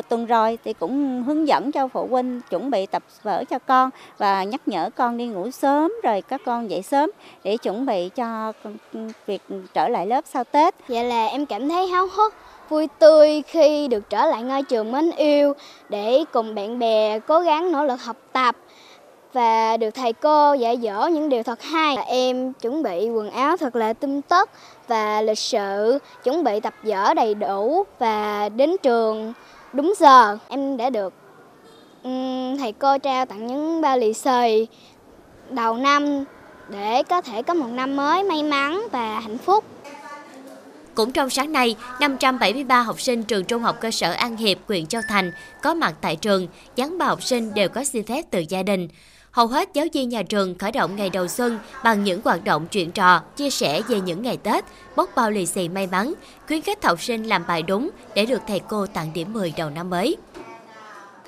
tuần 0.10 0.26
rồi 0.26 0.58
thì 0.64 0.74
cũng 0.74 1.24
hướng 1.24 1.48
dẫn 1.48 1.72
cho 1.72 1.88
phụ 1.88 2.08
huynh 2.08 2.42
chuẩn 2.50 2.70
bị 2.72 2.86
tập 2.86 3.04
vở 3.24 3.44
cho 3.50 3.60
con 3.60 3.90
và 4.18 4.44
nhắc 4.44 4.62
nhở 4.68 4.90
con 4.96 5.18
đi 5.18 5.26
ngủ 5.28 5.52
sớm 5.52 5.94
rồi 6.04 6.22
các 6.22 6.42
con 6.46 6.70
dậy 6.70 6.82
sớm 6.82 7.12
để 7.44 7.58
chuẩn 7.58 7.86
bị 7.86 8.10
cho 8.16 8.54
việc 9.26 9.42
trở 9.74 9.88
lại 9.88 10.08
lớp 10.08 10.24
sau 10.26 10.44
Tết. 10.44 10.76
Vậy 10.88 11.04
là 11.04 11.26
em 11.26 11.46
cảm 11.46 11.70
thấy 11.70 11.88
háo 11.88 12.08
hức, 12.08 12.34
vui 12.70 12.88
tươi 13.00 13.42
khi 13.48 13.88
được 13.88 14.10
trở 14.10 14.26
lại 14.26 14.44
ngôi 14.44 14.64
trường 14.64 14.92
mến 14.92 15.12
yêu 15.12 15.54
để 15.90 16.24
cùng 16.32 16.56
bạn 16.56 16.80
bè 16.80 17.20
cố 17.20 17.40
gắng 17.40 17.72
nỗ 17.72 17.86
lực 17.86 18.02
học 18.02 18.18
tập 18.32 18.56
và 19.38 19.78
được 19.78 19.90
thầy 19.90 20.14
cô 20.14 20.54
dạy 20.54 20.80
dỗ 20.84 21.08
những 21.08 21.30
điều 21.30 21.44
thật 21.44 21.62
hay. 21.62 21.96
Em 22.08 22.54
chuẩn 22.54 22.84
bị 22.84 23.10
quần 23.10 23.30
áo 23.30 23.58
thật 23.58 23.76
là 23.76 23.94
tươm 23.94 24.22
tất 24.22 24.50
và 24.88 25.22
lịch 25.22 25.40
sự, 25.40 26.00
chuẩn 26.24 26.44
bị 26.44 26.60
tập 26.60 26.74
vở 26.84 27.14
đầy 27.14 27.36
đủ 27.36 27.86
và 28.00 28.50
đến 28.50 28.76
trường 28.84 29.34
đúng 29.74 29.94
giờ. 30.00 30.38
Em 30.48 30.78
đã 30.78 30.90
được 30.90 31.14
thầy 32.60 32.74
cô 32.80 32.98
trao 32.98 33.26
tặng 33.26 33.48
những 33.48 33.82
bao 33.82 33.98
lì 33.98 34.14
xì 34.14 34.68
đầu 35.50 35.74
năm 35.74 36.24
để 36.70 37.04
có 37.04 37.22
thể 37.22 37.44
có 37.44 37.54
một 37.54 37.70
năm 37.72 37.96
mới 37.96 38.24
may 38.24 38.44
mắn 38.44 38.88
và 38.92 39.20
hạnh 39.20 39.38
phúc. 39.38 39.64
Cũng 40.96 41.12
trong 41.12 41.30
sáng 41.30 41.52
nay, 41.52 41.76
573 42.00 42.82
học 42.82 43.02
sinh 43.02 43.24
trường 43.24 43.46
Trung 43.46 43.62
học 43.62 43.78
cơ 43.82 43.92
sở 43.92 44.12
An 44.12 44.38
Hiệp, 44.38 44.58
huyện 44.68 44.88
Châu 44.88 45.02
Thành 45.10 45.32
có 45.62 45.74
mặt 45.74 45.94
tại 46.02 46.16
trường, 46.16 46.48
dán 46.76 46.98
ba 46.98 47.06
học 47.06 47.24
sinh 47.24 47.54
đều 47.54 47.70
có 47.70 47.84
xin 47.84 48.04
phép 48.04 48.22
từ 48.32 48.44
gia 48.50 48.64
đình. 48.64 48.88
Hầu 49.38 49.48
hết 49.48 49.70
giáo 49.74 49.86
viên 49.94 50.10
nhà 50.10 50.24
trường 50.24 50.58
khởi 50.58 50.72
động 50.72 50.96
ngày 50.96 51.10
đầu 51.10 51.28
xuân 51.28 51.60
bằng 51.84 52.04
những 52.04 52.22
hoạt 52.24 52.44
động 52.44 52.68
chuyện 52.72 52.92
trò, 52.92 53.22
chia 53.36 53.50
sẻ 53.50 53.82
về 53.88 54.02
những 54.02 54.22
ngày 54.22 54.38
Tết, 54.38 54.66
bốc 54.96 55.10
bao 55.16 55.32
lì 55.32 55.46
xì 55.46 55.70
may 55.70 55.88
mắn, 55.88 56.14
khuyến 56.48 56.62
khích 56.62 56.86
học 56.86 57.02
sinh 57.02 57.24
làm 57.24 57.44
bài 57.48 57.62
đúng 57.62 57.90
để 58.16 58.26
được 58.26 58.42
thầy 58.48 58.60
cô 58.60 58.86
tặng 58.86 59.12
điểm 59.14 59.34
10 59.34 59.54
đầu 59.58 59.70
năm 59.70 59.90
mới. 59.90 60.18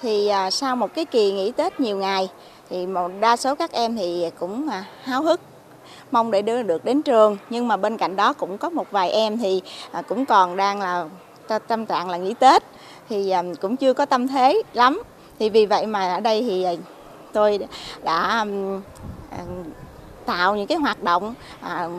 Thì 0.02 0.28
à, 0.28 0.52
sau 0.52 0.76
một 0.76 0.94
cái 0.96 1.06
kỳ 1.06 1.32
nghỉ 1.32 1.52
Tết 1.52 1.80
nhiều 1.80 1.98
ngày 1.98 2.30
thì 2.70 2.88
một 2.88 3.12
đa 3.20 3.36
số 3.36 3.56
các 3.56 3.72
em 3.72 3.96
thì 3.96 4.26
cũng 4.40 4.70
à, 4.70 4.86
háo 5.04 5.24
hức 5.24 5.42
mong 6.12 6.32
để 6.32 6.42
đưa 6.42 6.64
được 6.64 6.86
đến 6.86 7.02
trường. 7.02 7.38
Nhưng 7.50 7.68
mà 7.68 7.78
bên 7.78 7.98
cạnh 7.98 8.16
đó 8.16 8.34
cũng 8.34 8.58
có 8.58 8.70
một 8.70 8.92
vài 8.92 9.12
em 9.12 9.38
thì 9.38 9.62
à, 9.92 10.02
cũng 10.02 10.26
còn 10.26 10.58
đang 10.58 10.82
là 10.82 11.06
tâm 11.68 11.86
trạng 11.86 12.10
là 12.10 12.18
nghỉ 12.18 12.34
Tết. 12.34 12.64
Thì 13.10 13.30
à, 13.30 13.44
cũng 13.62 13.78
chưa 13.78 13.94
có 13.94 14.06
tâm 14.06 14.28
thế 14.28 14.62
lắm. 14.74 15.02
Thì 15.40 15.50
vì 15.50 15.66
vậy 15.66 15.86
mà 15.86 16.14
ở 16.14 16.20
đây 16.20 16.42
thì 16.42 16.64
à, 16.64 16.74
tôi 17.34 17.60
đã 18.04 18.46
tạo 20.26 20.56
những 20.56 20.68
cái 20.68 20.78
hoạt 20.78 21.04
động 21.04 21.34
à, 21.62 21.90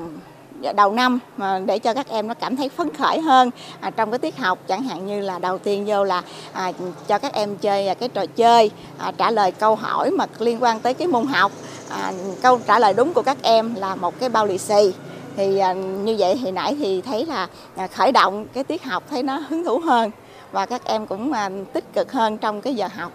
đầu 0.76 0.92
năm 0.92 1.18
để 1.66 1.78
cho 1.78 1.94
các 1.94 2.08
em 2.08 2.28
nó 2.28 2.34
cảm 2.34 2.56
thấy 2.56 2.68
phấn 2.68 2.94
khởi 2.94 3.20
hơn 3.20 3.50
à, 3.80 3.90
trong 3.90 4.10
cái 4.10 4.18
tiết 4.18 4.36
học. 4.36 4.58
Chẳng 4.68 4.82
hạn 4.82 5.06
như 5.06 5.20
là 5.20 5.38
đầu 5.38 5.58
tiên 5.58 5.84
vô 5.86 6.04
là 6.04 6.22
à, 6.52 6.72
cho 7.06 7.18
các 7.18 7.32
em 7.32 7.56
chơi 7.56 7.88
à, 7.88 7.94
cái 7.94 8.08
trò 8.08 8.26
chơi 8.26 8.70
à, 8.98 9.12
trả 9.16 9.30
lời 9.30 9.52
câu 9.52 9.74
hỏi 9.74 10.10
mà 10.10 10.26
liên 10.38 10.62
quan 10.62 10.80
tới 10.80 10.94
cái 10.94 11.08
môn 11.08 11.26
học. 11.26 11.52
À, 11.88 12.12
câu 12.42 12.58
trả 12.66 12.78
lời 12.78 12.94
đúng 12.94 13.12
của 13.12 13.22
các 13.22 13.36
em 13.42 13.74
là 13.74 13.94
một 13.94 14.20
cái 14.20 14.28
bao 14.28 14.46
lì 14.46 14.58
xì. 14.58 14.92
Thì 15.36 15.58
à, 15.58 15.72
như 15.72 16.16
vậy 16.18 16.40
thì 16.42 16.50
nãy 16.50 16.76
thì 16.78 17.00
thấy 17.00 17.26
là 17.26 17.46
à, 17.76 17.86
khởi 17.86 18.12
động 18.12 18.46
cái 18.52 18.64
tiết 18.64 18.84
học 18.84 19.02
thấy 19.10 19.22
nó 19.22 19.36
hứng 19.48 19.64
thú 19.64 19.78
hơn 19.78 20.10
và 20.52 20.66
các 20.66 20.84
em 20.84 21.06
cũng 21.06 21.32
à, 21.32 21.50
tích 21.72 21.84
cực 21.94 22.12
hơn 22.12 22.38
trong 22.38 22.60
cái 22.60 22.74
giờ 22.74 22.88
học 22.96 23.12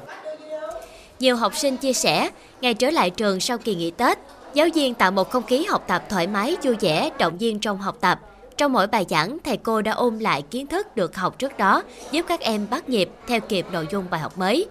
nhiều 1.19 1.35
học 1.35 1.55
sinh 1.55 1.77
chia 1.77 1.93
sẻ, 1.93 2.29
ngày 2.61 2.73
trở 2.73 2.89
lại 2.89 3.09
trường 3.09 3.39
sau 3.39 3.57
kỳ 3.57 3.75
nghỉ 3.75 3.91
Tết, 3.91 4.17
giáo 4.53 4.67
viên 4.73 4.93
tạo 4.93 5.11
một 5.11 5.31
không 5.31 5.43
khí 5.43 5.63
học 5.63 5.83
tập 5.87 6.03
thoải 6.09 6.27
mái, 6.27 6.55
vui 6.63 6.75
vẻ, 6.81 7.09
động 7.19 7.37
viên 7.37 7.59
trong 7.59 7.77
học 7.77 7.97
tập. 8.01 8.19
Trong 8.57 8.73
mỗi 8.73 8.87
bài 8.87 9.05
giảng, 9.09 9.37
thầy 9.43 9.57
cô 9.57 9.81
đã 9.81 9.91
ôm 9.91 10.19
lại 10.19 10.41
kiến 10.41 10.67
thức 10.67 10.95
được 10.95 11.15
học 11.15 11.39
trước 11.39 11.57
đó, 11.57 11.83
giúp 12.11 12.25
các 12.27 12.39
em 12.39 12.67
bắt 12.69 12.89
nhịp 12.89 13.09
theo 13.27 13.39
kịp 13.39 13.65
nội 13.71 13.87
dung 13.91 14.05
bài 14.11 14.19
học 14.21 14.37
mới. 14.37 14.67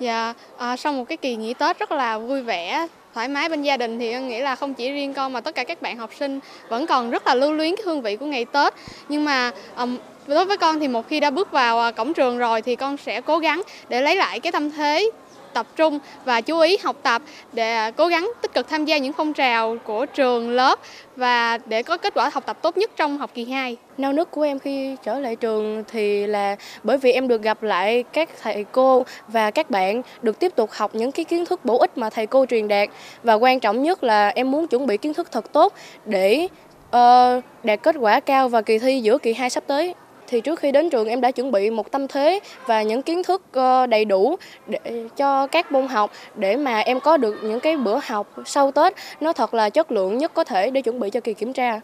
Dạ, 0.00 0.34
à, 0.58 0.76
sau 0.76 0.92
một 0.92 1.04
cái 1.08 1.16
kỳ 1.16 1.36
nghỉ 1.36 1.54
Tết 1.54 1.78
rất 1.78 1.92
là 1.92 2.18
vui 2.18 2.42
vẻ, 2.42 2.86
thoải 3.14 3.28
mái 3.28 3.48
bên 3.48 3.62
gia 3.62 3.76
đình 3.76 3.98
thì 3.98 4.10
em 4.10 4.28
nghĩ 4.28 4.40
là 4.40 4.56
không 4.56 4.74
chỉ 4.74 4.90
riêng 4.90 5.14
con 5.14 5.32
mà 5.32 5.40
tất 5.40 5.54
cả 5.54 5.64
các 5.64 5.82
bạn 5.82 5.96
học 5.96 6.10
sinh 6.18 6.40
vẫn 6.68 6.86
còn 6.86 7.10
rất 7.10 7.26
là 7.26 7.34
lưu 7.34 7.52
luyến 7.52 7.76
cái 7.76 7.84
hương 7.86 8.02
vị 8.02 8.16
của 8.16 8.26
ngày 8.26 8.44
Tết. 8.44 8.74
Nhưng 9.08 9.24
mà 9.24 9.50
um, 9.76 9.98
đối 10.26 10.44
với 10.44 10.56
con 10.56 10.80
thì 10.80 10.88
một 10.88 11.08
khi 11.08 11.20
đã 11.20 11.30
bước 11.30 11.52
vào 11.52 11.80
à, 11.80 11.90
cổng 11.90 12.14
trường 12.14 12.38
rồi 12.38 12.62
thì 12.62 12.76
con 12.76 12.96
sẽ 12.96 13.20
cố 13.20 13.38
gắng 13.38 13.62
để 13.88 14.00
lấy 14.00 14.16
lại 14.16 14.40
cái 14.40 14.52
tâm 14.52 14.70
thế 14.70 15.10
tập 15.58 15.66
trung 15.76 15.98
và 16.24 16.40
chú 16.40 16.60
ý 16.60 16.76
học 16.82 16.96
tập 17.02 17.22
để 17.52 17.90
cố 17.90 18.06
gắng 18.06 18.32
tích 18.42 18.54
cực 18.54 18.68
tham 18.68 18.84
gia 18.84 18.98
những 18.98 19.12
phong 19.12 19.32
trào 19.32 19.76
của 19.84 20.06
trường 20.06 20.50
lớp 20.50 20.78
và 21.16 21.58
để 21.66 21.82
có 21.82 21.96
kết 21.96 22.14
quả 22.14 22.30
học 22.32 22.46
tập 22.46 22.58
tốt 22.62 22.76
nhất 22.76 22.90
trong 22.96 23.18
học 23.18 23.30
kỳ 23.34 23.44
2. 23.44 23.76
Nao 23.98 24.12
nức 24.12 24.30
của 24.30 24.42
em 24.42 24.58
khi 24.58 24.96
trở 25.04 25.18
lại 25.18 25.36
trường 25.36 25.84
thì 25.92 26.26
là 26.26 26.56
bởi 26.82 26.98
vì 26.98 27.12
em 27.12 27.28
được 27.28 27.42
gặp 27.42 27.62
lại 27.62 28.04
các 28.12 28.28
thầy 28.42 28.64
cô 28.72 29.04
và 29.28 29.50
các 29.50 29.70
bạn 29.70 30.02
được 30.22 30.38
tiếp 30.38 30.52
tục 30.56 30.70
học 30.72 30.94
những 30.94 31.12
cái 31.12 31.24
kiến 31.24 31.44
thức 31.44 31.64
bổ 31.64 31.78
ích 31.78 31.98
mà 31.98 32.10
thầy 32.10 32.26
cô 32.26 32.46
truyền 32.46 32.68
đạt 32.68 32.88
và 33.22 33.34
quan 33.34 33.60
trọng 33.60 33.82
nhất 33.82 34.04
là 34.04 34.28
em 34.28 34.50
muốn 34.50 34.66
chuẩn 34.66 34.86
bị 34.86 34.96
kiến 34.96 35.14
thức 35.14 35.32
thật 35.32 35.52
tốt 35.52 35.72
để 36.04 36.48
uh, 36.88 37.44
đạt 37.62 37.82
kết 37.82 37.96
quả 38.00 38.20
cao 38.20 38.48
vào 38.48 38.62
kỳ 38.62 38.78
thi 38.78 39.00
giữa 39.00 39.18
kỳ 39.18 39.34
2 39.34 39.50
sắp 39.50 39.64
tới 39.66 39.94
thì 40.28 40.40
trước 40.40 40.58
khi 40.58 40.72
đến 40.72 40.90
trường 40.90 41.08
em 41.08 41.20
đã 41.20 41.30
chuẩn 41.30 41.52
bị 41.52 41.70
một 41.70 41.90
tâm 41.90 42.08
thế 42.08 42.40
và 42.66 42.82
những 42.82 43.02
kiến 43.02 43.22
thức 43.22 43.42
ờ, 43.52 43.86
đầy 43.86 44.04
đủ 44.04 44.36
để 44.66 45.04
cho 45.16 45.46
các 45.46 45.72
môn 45.72 45.88
học 45.88 46.12
để 46.34 46.56
mà 46.56 46.78
em 46.78 47.00
có 47.00 47.16
được 47.16 47.36
những 47.42 47.60
cái 47.60 47.76
bữa 47.76 47.98
học 48.06 48.34
sau 48.46 48.72
Tết 48.72 48.94
nó 49.20 49.32
thật 49.32 49.54
là 49.54 49.70
chất 49.70 49.92
lượng 49.92 50.18
nhất 50.18 50.34
có 50.34 50.44
thể 50.44 50.70
để 50.70 50.82
chuẩn 50.82 51.00
bị 51.00 51.10
cho 51.10 51.20
kỳ 51.20 51.34
kiểm 51.34 51.52
tra. 51.52 51.80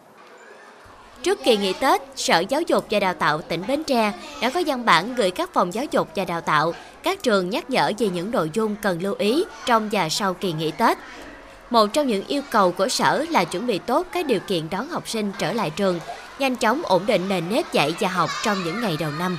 Trước 1.23 1.45
kỳ 1.45 1.57
nghỉ 1.57 1.73
Tết, 1.73 2.03
Sở 2.17 2.39
Giáo 2.49 2.63
dục 2.63 2.85
và 2.91 3.01
Đào 3.01 3.15
tạo 3.15 3.41
tỉnh 3.41 3.63
Bến 3.69 3.85
Tre 3.85 4.13
đã 4.43 4.51
có 4.51 4.63
văn 4.67 4.85
bản 4.85 5.15
gửi 5.15 5.31
các 5.31 5.51
phòng 5.53 5.75
giáo 5.75 5.85
dục 5.91 6.09
và 6.15 6.25
đào 6.25 6.41
tạo, 6.41 6.73
các 7.03 7.23
trường 7.23 7.51
nhắc 7.51 7.71
nhở 7.71 7.93
về 7.99 8.09
những 8.15 8.31
nội 8.31 8.51
dung 8.53 8.77
cần 8.83 9.03
lưu 9.03 9.15
ý 9.19 9.45
trong 9.67 9.89
và 9.93 10.09
sau 10.09 10.35
kỳ 10.35 10.53
nghỉ 10.53 10.71
Tết. 10.71 10.99
Một 11.71 11.87
trong 11.93 12.07
những 12.07 12.25
yêu 12.27 12.43
cầu 12.51 12.73
của 12.73 12.89
Sở 12.89 13.25
là 13.31 13.45
chuẩn 13.45 13.67
bị 13.67 13.79
tốt 13.79 14.07
các 14.13 14.27
điều 14.27 14.41
kiện 14.41 14.71
đón 14.71 14.89
học 14.89 15.09
sinh 15.09 15.33
trở 15.39 15.53
lại 15.53 15.71
trường, 15.71 16.01
nhanh 16.39 16.57
chóng 16.57 16.83
ổn 16.85 17.07
định 17.07 17.29
nền 17.29 17.45
nếp 17.49 17.73
dạy 17.73 17.95
và 18.01 18.09
học 18.09 18.31
trong 18.45 18.59
những 18.65 18.81
ngày 18.81 18.97
đầu 19.01 19.11
năm. 19.19 19.39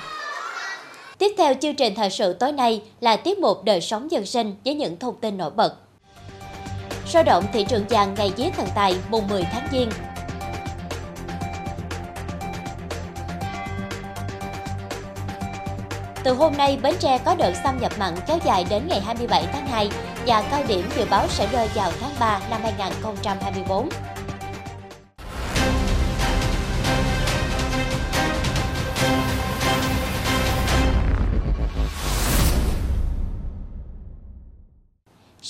Tiếp 1.17 1.31
theo 1.37 1.53
chương 1.61 1.75
trình 1.75 1.95
thời 1.95 2.09
sự 2.09 2.33
tối 2.33 2.51
nay 2.51 2.81
là 3.01 3.15
tiết 3.15 3.39
mục 3.39 3.63
đời 3.63 3.81
sống 3.81 4.11
dân 4.11 4.25
sinh 4.25 4.55
với 4.65 4.73
những 4.73 4.99
thông 4.99 5.15
tin 5.15 5.37
nổi 5.37 5.49
bật. 5.49 5.75
Sôi 7.07 7.23
động 7.23 7.45
thị 7.53 7.65
trường 7.69 7.85
vàng 7.89 8.15
ngày 8.17 8.31
giết 8.35 8.53
thần 8.57 8.67
tài 8.75 8.97
mùng 9.09 9.27
10 9.27 9.43
tháng 9.43 9.67
Giêng. 9.71 9.89
Từ 16.23 16.33
hôm 16.33 16.53
nay, 16.57 16.79
Bến 16.81 16.95
Tre 16.99 17.17
có 17.17 17.35
đợt 17.35 17.53
xâm 17.63 17.79
nhập 17.81 17.91
mặn 17.99 18.13
kéo 18.27 18.37
dài 18.45 18.65
đến 18.69 18.87
ngày 18.87 19.01
27 19.01 19.47
tháng 19.53 19.67
2 19.67 19.89
và 20.27 20.41
cao 20.41 20.63
điểm 20.67 20.89
dự 20.97 21.05
báo 21.09 21.27
sẽ 21.27 21.47
rơi 21.51 21.67
vào 21.75 21.91
tháng 22.01 22.11
3 22.19 22.39
năm 22.49 22.61
2024. 22.63 23.89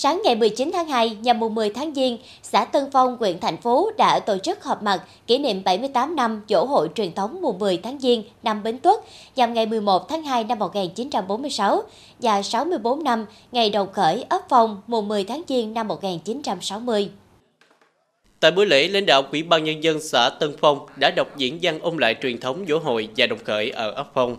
Sáng 0.05 0.21
ngày 0.23 0.35
19 0.35 0.71
tháng 0.73 0.87
2, 0.87 1.09
nhằm 1.21 1.39
mùng 1.39 1.55
10 1.55 1.69
tháng 1.69 1.93
Giêng, 1.95 2.17
xã 2.43 2.65
Tân 2.65 2.83
Phong, 2.91 3.17
huyện 3.19 3.39
Thành 3.39 3.57
Phố 3.57 3.91
đã 3.97 4.19
tổ 4.19 4.37
chức 4.37 4.63
họp 4.63 4.83
mặt 4.83 5.01
kỷ 5.27 5.37
niệm 5.37 5.63
78 5.63 6.15
năm 6.15 6.41
dỗ 6.49 6.65
hội 6.65 6.89
truyền 6.95 7.13
thống 7.13 7.41
mùng 7.41 7.59
10 7.59 7.77
tháng 7.77 7.99
Giêng 7.99 8.23
năm 8.43 8.63
Bính 8.63 8.77
Tuất 8.77 8.99
nhằm 9.35 9.53
ngày 9.53 9.65
11 9.65 10.09
tháng 10.09 10.23
2 10.23 10.43
năm 10.43 10.59
1946 10.59 11.83
và 12.19 12.41
64 12.41 13.03
năm 13.03 13.25
ngày 13.51 13.69
đầu 13.69 13.85
khởi 13.85 14.25
ấp 14.29 14.41
Phong 14.49 14.81
mùng 14.87 15.07
10 15.07 15.23
tháng 15.23 15.41
Giêng 15.47 15.73
năm 15.73 15.87
1960. 15.87 17.09
Tại 18.39 18.51
buổi 18.51 18.65
lễ, 18.65 18.87
lãnh 18.87 19.05
đạo 19.05 19.23
Ủy 19.31 19.43
ban 19.43 19.63
Nhân 19.63 19.83
dân 19.83 20.01
xã 20.01 20.29
Tân 20.29 20.55
Phong 20.61 20.79
đã 20.95 21.11
đọc 21.11 21.37
diễn 21.37 21.59
văn 21.61 21.79
ôn 21.79 21.97
lại 21.97 22.15
truyền 22.21 22.39
thống 22.39 22.65
dỗ 22.67 22.79
hội 22.79 23.07
và 23.17 23.27
đồng 23.27 23.43
khởi 23.43 23.69
ở 23.69 23.91
ấp 23.91 24.07
Phong. 24.13 24.37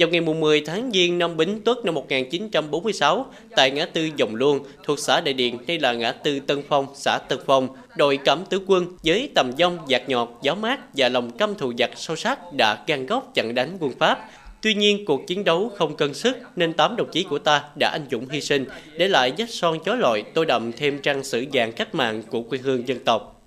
Vào 0.00 0.08
ngày 0.08 0.20
10 0.20 0.60
tháng 0.60 0.90
Giêng 0.94 1.18
năm 1.18 1.36
Bính 1.36 1.60
Tuất 1.64 1.84
năm 1.84 1.94
1946, 1.94 3.26
tại 3.56 3.70
ngã 3.70 3.86
tư 3.86 4.08
Dòng 4.16 4.34
Luông 4.34 4.60
thuộc 4.84 4.98
xã 4.98 5.20
Đại 5.20 5.34
điện 5.34 5.58
đây 5.66 5.78
là 5.78 5.92
ngã 5.92 6.12
tư 6.12 6.40
Tân 6.40 6.62
Phong, 6.68 6.86
xã 6.94 7.18
Tân 7.28 7.38
Phong, 7.46 7.68
đội 7.96 8.16
cẩm 8.16 8.44
tử 8.50 8.60
quân 8.66 8.86
với 9.04 9.28
tầm 9.34 9.52
dông, 9.58 9.78
giạt 9.88 10.08
nhọt, 10.08 10.28
gió 10.42 10.54
mát 10.54 10.80
và 10.96 11.08
lòng 11.08 11.30
căm 11.30 11.54
thù 11.54 11.72
giặc 11.78 11.90
sâu 11.96 12.16
sắc 12.16 12.52
đã 12.52 12.84
gan 12.86 13.06
góc 13.06 13.30
chặn 13.34 13.54
đánh 13.54 13.76
quân 13.80 13.92
Pháp. 13.98 14.30
Tuy 14.62 14.74
nhiên, 14.74 15.04
cuộc 15.04 15.26
chiến 15.26 15.44
đấu 15.44 15.70
không 15.76 15.96
cân 15.96 16.14
sức 16.14 16.36
nên 16.56 16.72
tám 16.72 16.96
đồng 16.96 17.08
chí 17.12 17.22
của 17.22 17.38
ta 17.38 17.62
đã 17.78 17.88
anh 17.88 18.06
dũng 18.10 18.28
hy 18.28 18.40
sinh, 18.40 18.64
để 18.96 19.08
lại 19.08 19.32
vết 19.38 19.50
son 19.50 19.78
chói 19.84 19.96
lọi 19.96 20.22
tô 20.22 20.44
đậm 20.44 20.72
thêm 20.72 20.98
trang 20.98 21.24
sử 21.24 21.46
vàng 21.52 21.72
cách 21.72 21.94
mạng 21.94 22.22
của 22.30 22.42
quê 22.42 22.58
hương 22.58 22.88
dân 22.88 23.04
tộc. 23.04 23.39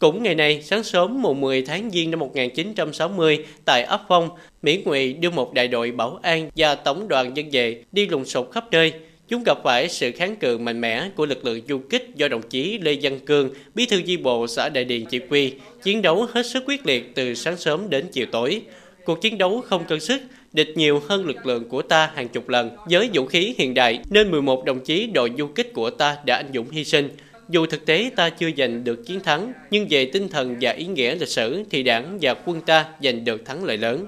Cũng 0.00 0.22
ngày 0.22 0.34
nay, 0.34 0.62
sáng 0.62 0.84
sớm 0.84 1.22
mùng 1.22 1.40
10 1.40 1.62
tháng 1.62 1.90
Giêng 1.90 2.10
năm 2.10 2.20
1960, 2.20 3.44
tại 3.64 3.82
ấp 3.82 4.02
Phong, 4.08 4.28
Mỹ 4.62 4.82
Ngụy 4.84 5.12
đưa 5.12 5.30
một 5.30 5.54
đại 5.54 5.68
đội 5.68 5.90
bảo 5.90 6.18
an 6.22 6.50
và 6.56 6.74
tổng 6.74 7.08
đoàn 7.08 7.36
dân 7.36 7.50
vệ 7.52 7.82
đi 7.92 8.06
lùng 8.06 8.24
sục 8.24 8.52
khắp 8.52 8.64
nơi. 8.70 8.92
Chúng 9.28 9.42
gặp 9.46 9.58
phải 9.64 9.88
sự 9.88 10.10
kháng 10.12 10.36
cự 10.36 10.58
mạnh 10.58 10.80
mẽ 10.80 11.08
của 11.16 11.26
lực 11.26 11.44
lượng 11.44 11.60
du 11.68 11.78
kích 11.78 12.10
do 12.14 12.28
đồng 12.28 12.42
chí 12.42 12.78
Lê 12.78 12.96
Văn 13.02 13.20
Cương, 13.20 13.50
bí 13.74 13.86
thư 13.86 14.02
di 14.06 14.16
bộ 14.16 14.46
xã 14.46 14.68
Đại 14.68 14.84
Điền 14.84 15.04
chỉ 15.04 15.20
huy, 15.30 15.52
chiến 15.82 16.02
đấu 16.02 16.26
hết 16.32 16.46
sức 16.46 16.62
quyết 16.66 16.86
liệt 16.86 17.14
từ 17.14 17.34
sáng 17.34 17.56
sớm 17.56 17.90
đến 17.90 18.06
chiều 18.12 18.26
tối. 18.32 18.62
Cuộc 19.04 19.20
chiến 19.20 19.38
đấu 19.38 19.60
không 19.60 19.84
cân 19.84 20.00
sức, 20.00 20.20
địch 20.52 20.72
nhiều 20.74 21.02
hơn 21.08 21.26
lực 21.26 21.46
lượng 21.46 21.68
của 21.68 21.82
ta 21.82 22.10
hàng 22.14 22.28
chục 22.28 22.48
lần 22.48 22.70
với 22.90 23.10
vũ 23.14 23.26
khí 23.26 23.54
hiện 23.58 23.74
đại 23.74 23.98
nên 24.10 24.30
11 24.30 24.64
đồng 24.64 24.80
chí 24.80 25.06
đội 25.06 25.32
du 25.38 25.46
kích 25.46 25.72
của 25.72 25.90
ta 25.90 26.16
đã 26.24 26.36
anh 26.36 26.50
dũng 26.54 26.70
hy 26.70 26.84
sinh. 26.84 27.08
Dù 27.50 27.66
thực 27.66 27.86
tế 27.86 28.10
ta 28.16 28.30
chưa 28.30 28.50
giành 28.56 28.84
được 28.84 29.06
chiến 29.06 29.20
thắng, 29.20 29.52
nhưng 29.70 29.86
về 29.90 30.04
tinh 30.04 30.28
thần 30.28 30.56
và 30.60 30.70
ý 30.70 30.86
nghĩa 30.86 31.14
lịch 31.14 31.28
sử 31.28 31.64
thì 31.70 31.82
đảng 31.82 32.18
và 32.20 32.34
quân 32.34 32.60
ta 32.60 32.86
giành 33.02 33.24
được 33.24 33.44
thắng 33.44 33.64
lợi 33.64 33.76
lớn. 33.76 34.06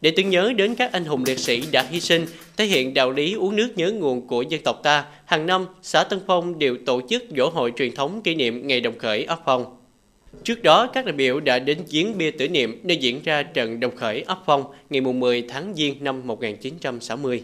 Để 0.00 0.12
tưởng 0.16 0.30
nhớ 0.30 0.52
đến 0.56 0.74
các 0.74 0.92
anh 0.92 1.04
hùng 1.04 1.24
liệt 1.26 1.38
sĩ 1.38 1.62
đã 1.72 1.86
hy 1.90 2.00
sinh, 2.00 2.26
thể 2.56 2.64
hiện 2.64 2.94
đạo 2.94 3.10
lý 3.10 3.32
uống 3.34 3.56
nước 3.56 3.68
nhớ 3.76 3.92
nguồn 3.92 4.26
của 4.26 4.42
dân 4.42 4.62
tộc 4.62 4.80
ta, 4.82 5.04
hàng 5.24 5.46
năm 5.46 5.66
xã 5.82 6.04
Tân 6.04 6.20
Phong 6.26 6.58
đều 6.58 6.76
tổ 6.86 7.00
chức 7.08 7.24
dỗ 7.36 7.48
hội 7.48 7.72
truyền 7.76 7.94
thống 7.94 8.22
kỷ 8.22 8.34
niệm 8.34 8.66
ngày 8.66 8.80
đồng 8.80 8.98
khởi 8.98 9.24
ấp 9.24 9.40
Phong. 9.44 9.76
Trước 10.44 10.62
đó, 10.62 10.90
các 10.94 11.04
đại 11.04 11.12
biểu 11.12 11.40
đã 11.40 11.58
đến 11.58 11.78
giếng 11.90 12.18
bia 12.18 12.30
tưởng 12.30 12.52
niệm 12.52 12.80
nơi 12.84 12.96
diễn 12.96 13.20
ra 13.24 13.42
trận 13.42 13.80
đồng 13.80 13.96
khởi 13.96 14.20
ấp 14.20 14.38
Phong 14.46 14.64
ngày 14.90 15.00
10 15.00 15.42
tháng 15.42 15.74
Giêng 15.74 15.94
năm 16.00 16.26
1960. 16.26 17.42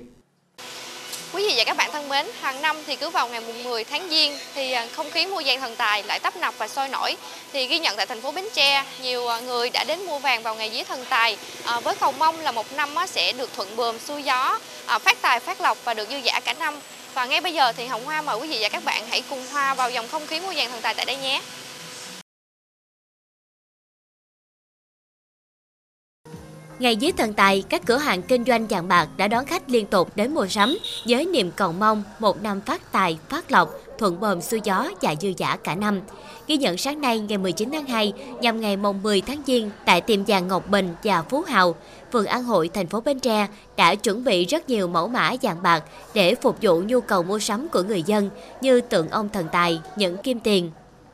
Quý 1.35 1.47
vị 1.49 1.55
và 1.57 1.64
các 1.64 1.77
bạn 1.77 1.90
thân 1.92 2.09
mến, 2.09 2.27
hàng 2.40 2.62
năm 2.62 2.77
thì 2.87 2.97
cứ 2.97 3.11
vào 3.11 3.29
ngày 3.29 3.40
mùng 3.40 3.64
10 3.64 3.85
tháng 3.85 4.09
Giêng 4.11 4.38
thì 4.55 4.73
à, 4.73 4.87
không 4.92 5.11
khí 5.11 5.27
mua 5.27 5.42
vàng 5.47 5.61
thần 5.61 5.77
tài 5.77 6.03
lại 6.03 6.20
tấp 6.20 6.37
nập 6.37 6.55
và 6.59 6.68
sôi 6.68 6.88
nổi. 6.88 7.16
Thì 7.53 7.66
ghi 7.66 7.79
nhận 7.79 7.97
tại 7.97 8.07
thành 8.07 8.20
phố 8.20 8.33
Bến 8.33 8.44
Tre, 8.55 8.85
nhiều 9.03 9.29
à, 9.29 9.40
người 9.40 9.70
đã 9.70 9.85
đến 9.85 10.07
mua 10.07 10.18
vàng 10.18 10.42
vào 10.42 10.55
ngày 10.55 10.70
vía 10.70 10.85
thần 10.85 11.05
tài 11.09 11.37
à, 11.64 11.81
với 11.81 11.94
cầu 11.94 12.12
mong 12.12 12.40
là 12.40 12.53
một 12.53 12.73
năm 12.73 12.94
sẽ 13.07 13.33
được 13.33 13.51
thuận 13.57 13.77
buồm 13.77 13.99
xuôi 13.99 14.23
gió, 14.23 14.59
à, 14.87 14.99
phát 14.99 15.23
tài 15.23 15.40
phát 15.40 15.61
lộc 15.61 15.79
và 15.85 15.94
được 15.94 16.09
dư 16.11 16.16
giả 16.16 16.40
cả 16.40 16.53
năm. 16.53 16.81
Và 17.14 17.25
ngay 17.25 17.40
bây 17.40 17.55
giờ 17.55 17.73
thì 17.73 17.87
Hồng 17.87 18.05
Hoa 18.05 18.23
mời 18.23 18.37
quý 18.37 18.49
vị 18.49 18.59
và 18.61 18.68
các 18.68 18.85
bạn 18.85 19.03
hãy 19.11 19.23
cùng 19.31 19.47
Hoa 19.53 19.75
vào 19.75 19.90
dòng 19.90 20.09
không 20.09 20.27
khí 20.27 20.40
mua 20.40 20.53
vàng 20.57 20.70
thần 20.70 20.81
tài 20.81 20.94
tại 20.94 21.07
đây 21.07 21.16
nhé. 21.16 21.40
Ngày 26.78 26.96
dưới 26.96 27.12
thần 27.12 27.32
tài, 27.32 27.62
các 27.68 27.82
cửa 27.87 27.96
hàng 27.96 28.22
kinh 28.22 28.44
doanh 28.44 28.66
vàng 28.66 28.88
bạc 28.88 29.08
đã 29.16 29.28
đón 29.28 29.46
khách 29.46 29.70
liên 29.70 29.87
tục 29.87 30.16
đến 30.16 30.34
mua 30.34 30.46
sắm 30.46 30.78
với 31.08 31.26
niềm 31.26 31.50
cầu 31.56 31.72
mong 31.72 32.02
một 32.18 32.42
năm 32.42 32.60
phát 32.60 32.92
tài, 32.92 33.18
phát 33.28 33.52
lộc, 33.52 33.74
thuận 33.98 34.20
bồm 34.20 34.40
xuôi 34.40 34.60
gió 34.64 34.90
và 35.02 35.14
dư 35.20 35.32
giả 35.37 35.56
cả 35.56 35.74
năm. 35.74 36.00
Ghi 36.46 36.56
nhận 36.56 36.76
sáng 36.76 37.00
nay 37.00 37.18
ngày 37.18 37.38
19 37.38 37.70
tháng 37.72 37.87
2 37.87 38.12
nhằm 38.40 38.60
ngày 38.60 38.76
mùng 38.76 39.02
10 39.02 39.20
tháng 39.20 39.42
Giêng 39.46 39.70
tại 39.84 40.00
tiệm 40.00 40.24
vàng 40.24 40.48
Ngọc 40.48 40.68
Bình 40.70 40.94
và 41.04 41.22
Phú 41.22 41.42
Hào, 41.42 41.74
phường 42.12 42.26
An 42.26 42.44
Hội, 42.44 42.70
thành 42.74 42.87
phố 42.87 43.00
Bến 43.00 43.20
Tre 43.20 43.46
đã 43.76 43.94
chuẩn 43.94 44.24
bị 44.24 44.44
rất 44.44 44.68
nhiều 44.68 44.88
mẫu 44.88 45.08
mã 45.08 45.32
vàng 45.42 45.62
bạc 45.62 45.84
để 46.14 46.34
phục 46.34 46.56
vụ 46.62 46.82
nhu 46.87 47.00
cầu 47.00 47.22
mua 47.22 47.38
sắm 47.38 47.68
của 47.68 47.82
người 47.82 48.02
dân 48.02 48.30
như 48.60 48.80
tượng 48.80 49.08
ông 49.08 49.28
thần 49.28 49.46
tài, 49.52 49.80
những 49.96 50.16
kim 50.16 50.40
tiền, 50.40 50.70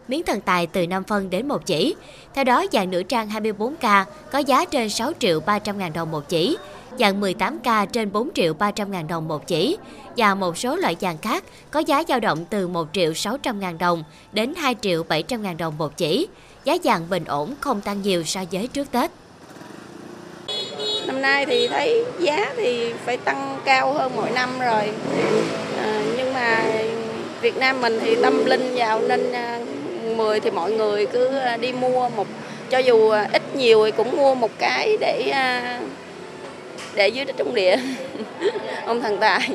miếng 0.09 0.23
thần 0.27 0.41
tài 0.41 0.67
từ 0.67 0.87
5 0.87 1.05
phân 1.05 1.31
đến 1.31 1.49
1 1.49 1.67
chỉ. 1.67 1.95
Theo 2.35 2.45
đó, 2.45 2.65
dạng 2.73 2.91
nữ 2.91 3.03
trang 3.03 3.29
24K 3.29 4.05
có 4.33 4.39
giá 4.39 4.65
trên 4.65 4.91
6 4.91 5.13
triệu 5.19 5.41
300 5.41 5.79
ngàn 5.79 5.93
đồng 5.93 6.11
một 6.11 6.29
chỉ, 6.29 6.57
dạng 6.99 7.21
18K 7.21 7.87
trên 7.87 8.13
4 8.13 8.29
triệu 8.35 8.55
300 8.55 8.93
ngàn 8.93 9.07
đồng 9.07 9.29
một 9.29 9.47
chỉ, 9.47 9.77
và 10.17 10.35
một 10.35 10.59
số 10.59 10.77
loại 10.77 10.97
vàng 11.01 11.19
khác 11.19 11.45
có 11.71 11.81
giá 11.81 12.03
dao 12.09 12.21
động 12.21 12.45
từ 12.51 12.69
1 12.69 12.89
triệu 12.93 13.15
600 13.15 13.61
ngàn 13.61 13.79
đồng 13.79 14.05
đến 14.33 14.55
2 14.55 14.75
triệu 14.81 15.03
700 15.03 15.43
ngàn 15.43 15.57
đồng 15.57 15.79
một 15.79 15.97
chỉ. 15.97 16.29
Giá 16.65 16.77
vàng 16.85 17.07
bình 17.11 17.25
ổn 17.25 17.55
không 17.61 17.81
tăng 17.81 18.03
nhiều 18.03 18.25
so 18.25 18.41
với 18.53 18.67
trước 18.67 18.93
Tết. 18.93 19.11
Năm 21.07 21.23
nay 21.23 21.47
thì 21.47 21.69
thấy 21.69 22.05
giá 22.21 22.53
thì 22.57 22.93
phải 23.05 23.17
tăng 23.17 23.61
cao 23.65 23.93
hơn 23.93 24.13
mỗi 24.17 24.31
năm 24.31 24.61
rồi. 24.61 24.93
À, 25.79 26.03
nhưng 26.17 26.35
mà 26.35 26.65
Việt 27.41 27.57
Nam 27.57 27.81
mình 27.81 27.99
thì 28.01 28.17
tâm 28.23 28.45
linh 28.45 28.75
vào 28.75 29.01
nên 29.01 29.33
à, 29.33 29.61
à, 30.13 30.17
10 30.17 30.41
thì 30.41 30.51
mọi 30.51 30.73
người 30.73 31.07
cứ 31.07 31.39
à, 31.39 31.57
đi 31.57 31.73
mua 31.73 32.09
một 32.09 32.27
cho 32.71 32.79
dù 32.79 33.11
à, 33.11 33.29
ít 33.33 33.43
nhiều 33.57 33.85
thì 33.85 33.91
cũng 33.91 34.17
mua 34.17 34.35
một 34.35 34.51
cái 34.59 34.97
để 35.01 35.31
à, 35.33 35.81
để 36.95 37.09
dưới 37.09 37.25
đất 37.25 37.37
trong 37.37 37.55
địa 37.55 37.77
ông 38.87 39.01
thần 39.01 39.19
tài 39.19 39.51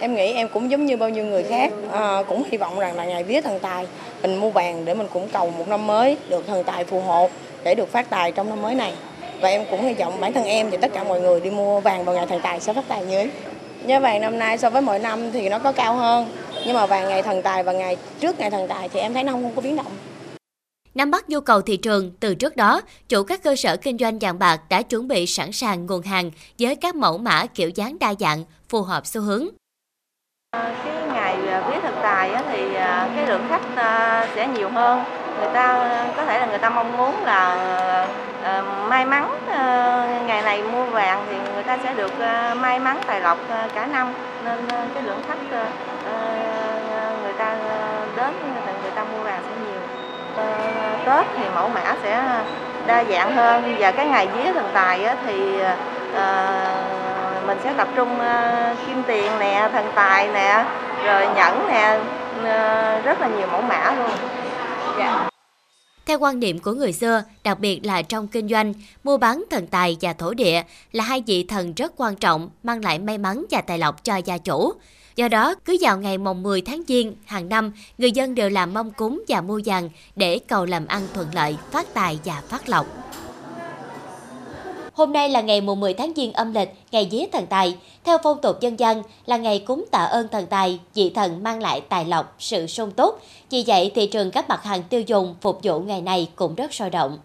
Em 0.00 0.14
nghĩ 0.14 0.32
em 0.32 0.48
cũng 0.48 0.70
giống 0.70 0.86
như 0.86 0.96
bao 0.96 1.08
nhiêu 1.08 1.24
người 1.24 1.42
khác, 1.42 1.72
à, 1.92 2.22
cũng 2.28 2.42
hy 2.50 2.58
vọng 2.58 2.78
rằng 2.78 2.96
là 2.96 3.04
ngày 3.04 3.24
vía 3.24 3.40
thần 3.40 3.58
tài 3.58 3.86
mình 4.22 4.36
mua 4.36 4.50
vàng 4.50 4.84
để 4.84 4.94
mình 4.94 5.06
cũng 5.12 5.28
cầu 5.28 5.52
một 5.58 5.68
năm 5.68 5.86
mới 5.86 6.16
được 6.28 6.46
thần 6.46 6.64
tài 6.64 6.84
phù 6.84 7.00
hộ 7.00 7.30
để 7.64 7.74
được 7.74 7.92
phát 7.92 8.10
tài 8.10 8.32
trong 8.32 8.48
năm 8.48 8.62
mới 8.62 8.74
này. 8.74 8.92
Và 9.40 9.48
em 9.48 9.64
cũng 9.70 9.82
hy 9.82 9.94
vọng 9.94 10.20
bản 10.20 10.32
thân 10.32 10.44
em 10.44 10.70
và 10.70 10.78
tất 10.80 10.92
cả 10.94 11.04
mọi 11.04 11.20
người 11.20 11.40
đi 11.40 11.50
mua 11.50 11.80
vàng 11.80 12.04
vào 12.04 12.14
ngày 12.14 12.26
thần 12.26 12.40
tài 12.42 12.60
sẽ 12.60 12.72
phát 12.72 12.84
tài 12.88 13.04
như 13.04 13.16
ấy. 13.16 13.30
Giá 13.86 13.98
vàng 13.98 14.20
năm 14.20 14.38
nay 14.38 14.58
so 14.58 14.70
với 14.70 14.82
mọi 14.82 14.98
năm 14.98 15.32
thì 15.32 15.48
nó 15.48 15.58
có 15.58 15.72
cao 15.72 15.94
hơn, 15.94 16.26
nhưng 16.66 16.74
mà 16.74 16.86
vàng 16.86 17.08
ngày 17.08 17.22
thần 17.22 17.42
tài 17.42 17.62
và 17.62 17.72
ngày 17.72 17.96
trước 18.20 18.38
ngày 18.38 18.50
thần 18.50 18.68
tài 18.68 18.88
thì 18.88 19.00
em 19.00 19.14
thấy 19.14 19.24
nó 19.24 19.32
không 19.32 19.54
có 19.54 19.62
biến 19.62 19.76
động. 19.76 19.92
Nắm 20.94 21.10
bắt 21.10 21.28
nhu 21.28 21.40
cầu 21.40 21.60
thị 21.60 21.76
trường, 21.76 22.12
từ 22.20 22.34
trước 22.34 22.56
đó, 22.56 22.80
chủ 23.08 23.22
các 23.22 23.42
cơ 23.42 23.56
sở 23.56 23.76
kinh 23.76 23.98
doanh 23.98 24.18
vàng 24.18 24.38
bạc 24.38 24.60
đã 24.68 24.82
chuẩn 24.82 25.08
bị 25.08 25.26
sẵn 25.26 25.52
sàng 25.52 25.86
nguồn 25.86 26.02
hàng 26.02 26.30
với 26.58 26.76
các 26.76 26.94
mẫu 26.94 27.18
mã 27.18 27.46
kiểu 27.46 27.70
dáng 27.74 27.98
đa 27.98 28.14
dạng, 28.20 28.44
phù 28.68 28.82
hợp 28.82 29.06
xu 29.06 29.20
hướng. 29.20 29.48
Cái 30.52 31.08
ngày 31.12 31.36
vía 31.36 31.80
thực 31.82 31.94
tài 32.02 32.30
thì 32.52 32.74
à, 32.74 33.12
cái 33.16 33.26
lượng 33.26 33.46
khách 33.48 33.76
à, 33.76 34.28
sẽ 34.34 34.48
nhiều 34.48 34.70
hơn. 34.70 35.27
Người 35.38 35.48
ta 35.54 35.78
có 36.16 36.24
thể 36.24 36.38
là 36.38 36.46
người 36.46 36.58
ta 36.58 36.70
mong 36.70 36.96
muốn 36.96 37.24
là 37.24 37.56
uh, 38.40 38.88
may 38.88 39.04
mắn 39.04 39.38
ờ, 39.52 40.04
ngày 40.26 40.42
này 40.42 40.62
mua 40.62 40.84
vàng 40.84 41.26
thì 41.30 41.36
người 41.54 41.62
ta 41.62 41.78
sẽ 41.84 41.92
được 41.94 42.12
ờ, 42.20 42.54
may 42.54 42.78
mắn 42.78 43.00
tài 43.06 43.20
lộc 43.20 43.38
cả 43.74 43.86
năm 43.86 44.12
nên 44.44 44.66
cái 44.94 45.02
lượng 45.02 45.22
khách 45.28 45.38
người 47.22 47.32
ta 47.38 47.54
đến 48.16 48.32
người 48.82 48.90
ta 48.94 49.04
mua 49.04 49.22
vàng 49.22 49.42
sẽ 49.42 49.50
nhiều. 49.64 49.80
Tết 51.06 51.26
thì 51.36 51.44
mẫu 51.54 51.68
mã 51.68 51.94
sẽ 52.02 52.22
đa 52.86 53.04
dạng 53.04 53.36
hơn 53.36 53.76
và 53.78 53.90
cái 53.90 54.06
ngày 54.06 54.26
vía 54.26 54.52
thần 54.52 54.70
tài 54.74 55.06
thì 55.26 55.60
mình 57.46 57.58
sẽ 57.64 57.72
tập 57.76 57.88
trung 57.96 58.20
kim 58.86 59.02
tiền 59.02 59.38
nè, 59.38 59.68
thần 59.72 59.92
tài 59.94 60.28
nè, 60.28 60.64
rồi 61.04 61.26
nhẫn 61.36 61.68
nè, 61.68 61.98
rất 63.04 63.20
là 63.20 63.26
nhiều 63.26 63.46
mẫu 63.52 63.62
mã 63.62 63.92
luôn. 63.98 64.10
Dạ. 64.98 65.28
Theo 66.06 66.18
quan 66.18 66.40
niệm 66.40 66.58
của 66.58 66.72
người 66.72 66.92
xưa, 66.92 67.22
đặc 67.44 67.60
biệt 67.60 67.80
là 67.84 68.02
trong 68.02 68.28
kinh 68.28 68.48
doanh, 68.48 68.74
mua 69.04 69.16
bán 69.16 69.44
thần 69.50 69.66
tài 69.66 69.96
và 70.00 70.12
thổ 70.12 70.34
địa 70.34 70.62
là 70.92 71.04
hai 71.04 71.22
vị 71.26 71.44
thần 71.44 71.74
rất 71.74 71.92
quan 71.96 72.16
trọng, 72.16 72.50
mang 72.62 72.84
lại 72.84 72.98
may 72.98 73.18
mắn 73.18 73.44
và 73.50 73.60
tài 73.60 73.78
lộc 73.78 74.04
cho 74.04 74.16
gia 74.16 74.38
chủ. 74.38 74.72
Do 75.16 75.28
đó, 75.28 75.54
cứ 75.64 75.76
vào 75.80 75.98
ngày 75.98 76.18
mồng 76.18 76.42
10 76.42 76.60
tháng 76.60 76.82
Giêng 76.88 77.14
hàng 77.24 77.48
năm, 77.48 77.72
người 77.98 78.12
dân 78.12 78.34
đều 78.34 78.50
làm 78.50 78.74
mong 78.74 78.90
cúng 78.90 79.22
và 79.28 79.40
mua 79.40 79.60
vàng 79.64 79.90
để 80.16 80.38
cầu 80.48 80.64
làm 80.64 80.86
ăn 80.86 81.02
thuận 81.14 81.28
lợi, 81.34 81.56
phát 81.70 81.94
tài 81.94 82.18
và 82.24 82.42
phát 82.48 82.68
lộc. 82.68 82.86
Hôm 84.98 85.12
nay 85.12 85.28
là 85.28 85.40
ngày 85.40 85.60
mùng 85.60 85.80
10 85.80 85.94
tháng 85.94 86.12
Giêng 86.16 86.32
âm 86.32 86.54
lịch, 86.54 86.68
ngày 86.92 87.08
vía 87.10 87.24
thần 87.32 87.46
tài. 87.46 87.76
Theo 88.04 88.18
phong 88.22 88.40
tục 88.42 88.60
dân 88.60 88.78
gian 88.78 89.02
là 89.26 89.36
ngày 89.36 89.58
cúng 89.66 89.84
tạ 89.90 90.04
ơn 90.04 90.28
thần 90.28 90.46
tài, 90.46 90.78
vị 90.94 91.10
thần 91.14 91.42
mang 91.42 91.62
lại 91.62 91.80
tài 91.80 92.04
lộc, 92.04 92.36
sự 92.38 92.66
sung 92.66 92.90
túc. 92.90 93.20
Vì 93.50 93.64
vậy, 93.66 93.92
thị 93.94 94.06
trường 94.06 94.30
các 94.30 94.48
mặt 94.48 94.64
hàng 94.64 94.82
tiêu 94.82 95.00
dùng 95.00 95.34
phục 95.40 95.60
vụ 95.62 95.80
ngày 95.80 96.00
này 96.00 96.28
cũng 96.36 96.54
rất 96.54 96.74
sôi 96.74 96.90
động. 96.90 97.18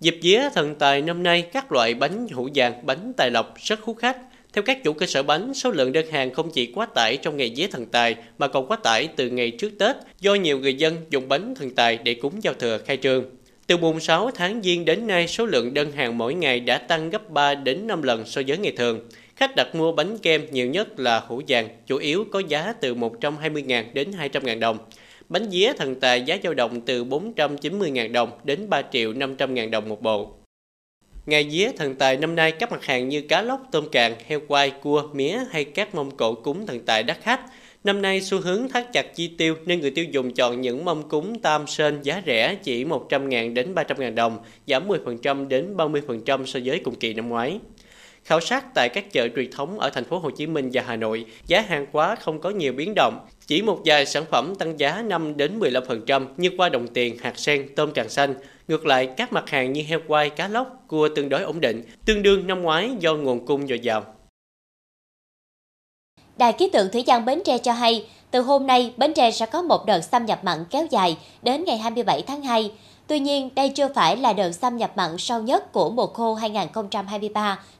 Dịp 0.00 0.18
vía 0.22 0.48
thần 0.54 0.74
tài 0.74 1.02
năm 1.02 1.22
nay, 1.22 1.42
các 1.42 1.72
loại 1.72 1.94
bánh 1.94 2.28
hũ 2.28 2.48
vàng, 2.54 2.86
bánh 2.86 3.12
tài 3.16 3.30
lộc 3.30 3.54
rất 3.56 3.82
hút 3.82 3.96
khách. 3.98 4.16
Theo 4.52 4.62
các 4.62 4.84
chủ 4.84 4.92
cơ 4.92 5.06
sở 5.06 5.22
bánh, 5.22 5.54
số 5.54 5.70
lượng 5.70 5.92
đơn 5.92 6.10
hàng 6.10 6.34
không 6.34 6.50
chỉ 6.50 6.72
quá 6.74 6.86
tải 6.86 7.16
trong 7.16 7.36
ngày 7.36 7.52
vía 7.56 7.66
thần 7.66 7.86
tài 7.86 8.16
mà 8.38 8.48
còn 8.48 8.66
quá 8.66 8.76
tải 8.76 9.08
từ 9.16 9.30
ngày 9.30 9.50
trước 9.50 9.70
Tết 9.78 9.96
do 10.20 10.34
nhiều 10.34 10.58
người 10.58 10.74
dân 10.74 10.96
dùng 11.10 11.28
bánh 11.28 11.54
thần 11.54 11.74
tài 11.74 11.96
để 11.96 12.14
cúng 12.14 12.42
giao 12.42 12.54
thừa 12.54 12.78
khai 12.78 12.98
trương. 13.02 13.24
Từ 13.70 13.76
mùng 13.76 14.00
6 14.00 14.30
tháng 14.34 14.62
Giêng 14.62 14.84
đến 14.84 15.06
nay, 15.06 15.28
số 15.28 15.46
lượng 15.46 15.74
đơn 15.74 15.92
hàng 15.92 16.18
mỗi 16.18 16.34
ngày 16.34 16.60
đã 16.60 16.78
tăng 16.78 17.10
gấp 17.10 17.30
3 17.30 17.54
đến 17.54 17.86
5 17.86 18.02
lần 18.02 18.26
so 18.26 18.42
với 18.46 18.58
ngày 18.58 18.72
thường. 18.76 19.08
Khách 19.36 19.56
đặt 19.56 19.74
mua 19.74 19.92
bánh 19.92 20.18
kem 20.18 20.46
nhiều 20.50 20.66
nhất 20.66 21.00
là 21.00 21.20
hũ 21.26 21.42
vàng, 21.48 21.68
chủ 21.86 21.96
yếu 21.96 22.24
có 22.32 22.42
giá 22.48 22.72
từ 22.80 22.94
120.000 22.94 23.84
đến 23.92 24.10
200.000 24.10 24.58
đồng. 24.58 24.78
Bánh 25.28 25.50
día 25.50 25.72
thần 25.72 26.00
tài 26.00 26.22
giá 26.22 26.36
dao 26.42 26.54
động 26.54 26.80
từ 26.80 27.04
490.000 27.04 28.12
đồng 28.12 28.30
đến 28.44 28.70
3 28.70 28.82
triệu 28.82 29.12
500.000 29.12 29.70
đồng 29.70 29.88
một 29.88 30.02
bộ. 30.02 30.32
Ngày 31.26 31.50
día 31.50 31.70
thần 31.78 31.94
tài 31.94 32.16
năm 32.16 32.36
nay 32.36 32.52
các 32.52 32.72
mặt 32.72 32.84
hàng 32.84 33.08
như 33.08 33.22
cá 33.22 33.42
lóc, 33.42 33.60
tôm 33.72 33.88
càng, 33.92 34.14
heo 34.26 34.40
quay, 34.48 34.70
cua, 34.70 35.08
mía 35.12 35.38
hay 35.50 35.64
các 35.64 35.94
mông 35.94 36.16
cổ 36.16 36.34
cúng 36.34 36.66
thần 36.66 36.80
tài 36.86 37.02
đắt 37.02 37.18
khách. 37.22 37.40
Năm 37.84 38.02
nay 38.02 38.20
xu 38.20 38.40
hướng 38.40 38.68
thắt 38.68 38.92
chặt 38.92 39.16
chi 39.16 39.28
tiêu 39.38 39.56
nên 39.66 39.80
người 39.80 39.90
tiêu 39.90 40.04
dùng 40.04 40.34
chọn 40.34 40.60
những 40.60 40.84
mâm 40.84 41.08
cúng 41.08 41.40
tam 41.40 41.66
sơn 41.66 41.98
giá 42.02 42.22
rẻ 42.26 42.54
chỉ 42.62 42.84
100.000 42.84 43.54
đến 43.54 43.74
300.000 43.74 44.14
đồng, 44.14 44.38
giảm 44.66 44.88
10% 44.88 45.48
đến 45.48 45.76
30% 45.76 46.46
so 46.46 46.60
với 46.64 46.78
cùng 46.84 46.94
kỳ 46.94 47.14
năm 47.14 47.28
ngoái. 47.28 47.60
Khảo 48.24 48.40
sát 48.40 48.74
tại 48.74 48.88
các 48.88 49.12
chợ 49.12 49.28
truyền 49.36 49.50
thống 49.50 49.78
ở 49.78 49.90
thành 49.90 50.04
phố 50.04 50.18
Hồ 50.18 50.30
Chí 50.30 50.46
Minh 50.46 50.70
và 50.72 50.82
Hà 50.86 50.96
Nội, 50.96 51.24
giá 51.46 51.60
hàng 51.60 51.86
hóa 51.92 52.16
không 52.16 52.40
có 52.40 52.50
nhiều 52.50 52.72
biến 52.72 52.92
động, 52.96 53.26
chỉ 53.46 53.62
một 53.62 53.80
vài 53.84 54.06
sản 54.06 54.24
phẩm 54.30 54.54
tăng 54.54 54.80
giá 54.80 55.02
5 55.02 55.36
đến 55.36 55.58
15% 55.58 56.26
như 56.36 56.50
qua 56.56 56.68
đồng 56.68 56.86
tiền, 56.86 57.18
hạt 57.18 57.38
sen, 57.38 57.68
tôm 57.76 57.92
càng 57.94 58.08
xanh. 58.08 58.34
Ngược 58.68 58.86
lại, 58.86 59.08
các 59.16 59.32
mặt 59.32 59.50
hàng 59.50 59.72
như 59.72 59.82
heo 59.82 60.00
quay, 60.06 60.30
cá 60.30 60.48
lóc, 60.48 60.84
cua 60.88 61.08
tương 61.08 61.28
đối 61.28 61.42
ổn 61.42 61.60
định, 61.60 61.82
tương 62.04 62.22
đương 62.22 62.46
năm 62.46 62.62
ngoái 62.62 62.90
do 62.98 63.14
nguồn 63.14 63.46
cung 63.46 63.66
dồi 63.66 63.78
dào. 63.78 64.14
Đài 66.40 66.52
khí 66.52 66.68
tượng 66.72 66.90
thủy 66.92 67.04
văn 67.06 67.24
Bến 67.24 67.42
Tre 67.44 67.58
cho 67.58 67.72
hay, 67.72 68.06
từ 68.30 68.40
hôm 68.40 68.66
nay, 68.66 68.92
Bến 68.96 69.14
Tre 69.14 69.30
sẽ 69.30 69.46
có 69.46 69.62
một 69.62 69.86
đợt 69.86 70.00
xâm 70.00 70.26
nhập 70.26 70.44
mặn 70.44 70.64
kéo 70.70 70.86
dài 70.90 71.16
đến 71.42 71.64
ngày 71.64 71.78
27 71.78 72.22
tháng 72.22 72.42
2. 72.42 72.72
Tuy 73.06 73.20
nhiên, 73.20 73.50
đây 73.54 73.68
chưa 73.68 73.88
phải 73.94 74.16
là 74.16 74.32
đợt 74.32 74.52
xâm 74.52 74.76
nhập 74.76 74.92
mặn 74.96 75.18
sâu 75.18 75.40
nhất 75.42 75.72
của 75.72 75.90
mùa 75.90 76.06
khô 76.06 76.38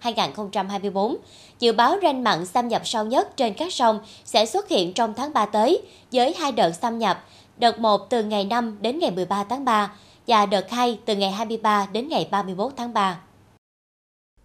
2023-2024. 0.02 1.16
Dự 1.58 1.72
báo 1.72 1.96
ranh 2.02 2.24
mặn 2.24 2.46
xâm 2.46 2.68
nhập 2.68 2.82
sâu 2.84 3.04
nhất 3.04 3.36
trên 3.36 3.54
các 3.54 3.72
sông 3.72 4.00
sẽ 4.24 4.46
xuất 4.46 4.68
hiện 4.68 4.92
trong 4.92 5.14
tháng 5.14 5.32
3 5.32 5.46
tới, 5.46 5.82
với 6.12 6.34
hai 6.38 6.52
đợt 6.52 6.70
xâm 6.70 6.98
nhập, 6.98 7.24
đợt 7.56 7.78
1 7.78 8.10
từ 8.10 8.24
ngày 8.24 8.44
5 8.44 8.78
đến 8.80 8.98
ngày 8.98 9.10
13 9.10 9.44
tháng 9.44 9.64
3 9.64 9.92
và 10.26 10.46
đợt 10.46 10.70
2 10.70 10.98
từ 11.04 11.16
ngày 11.16 11.30
23 11.30 11.86
đến 11.92 12.08
ngày 12.08 12.28
31 12.30 12.72
tháng 12.76 12.94
3. 12.94 13.20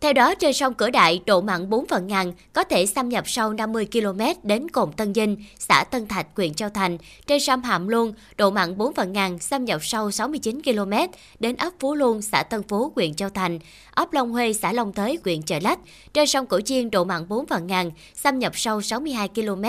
Theo 0.02 0.14
đó, 0.14 0.36
trên 0.36 0.54
sông 0.54 0.74
Cửa 0.74 0.90
Đại, 0.90 1.22
độ 1.26 1.42
mặn 1.42 1.70
4 1.70 1.86
phần 1.86 2.08
ngàn 2.08 2.34
có 2.54 2.64
thể 2.64 2.86
xâm 2.86 3.10
nhập 3.10 3.30
sâu 3.30 3.54
50 3.54 3.88
km 3.92 4.22
đến 4.44 4.70
cồn 4.70 4.92
Tân 4.92 5.14
Dinh, 5.14 5.38
xã 5.60 5.84
Tân 5.84 6.08
Thạch, 6.08 6.28
huyện 6.36 6.54
Châu 6.54 6.70
Thành. 6.70 6.98
Trên 7.28 7.40
sông 7.40 7.62
Hàm 7.62 7.88
Luông, 7.88 8.14
độ 8.38 8.52
mặn 8.52 8.78
4 8.78 8.94
phần 8.94 9.14
ngàn 9.14 9.40
xâm 9.40 9.66
nhập 9.66 9.86
sâu 9.86 10.12
69 10.12 10.62
km 10.62 10.94
đến 11.40 11.56
ấp 11.56 11.74
Phú 11.80 11.96
Luông, 11.96 12.22
xã 12.22 12.44
Tân 12.44 12.64
Phú, 12.64 12.92
huyện 12.96 13.14
Châu 13.14 13.30
Thành. 13.30 13.60
Ấp 13.92 14.14
Long 14.14 14.32
Huê, 14.32 14.54
xã 14.54 14.72
Long 14.72 14.94
Thới, 14.94 15.20
huyện 15.24 15.42
Chợ 15.42 15.60
Lách. 15.62 15.80
Trên 16.14 16.28
sông 16.28 16.46
Cổ 16.46 16.62
Chiên, 16.62 16.92
độ 16.92 17.04
mặn 17.04 17.28
4 17.28 17.46
phần 17.46 17.68
ngàn 17.68 17.92
xâm 18.16 18.40
nhập 18.40 18.52
sâu 18.56 18.82
62 18.82 19.28
km 19.28 19.64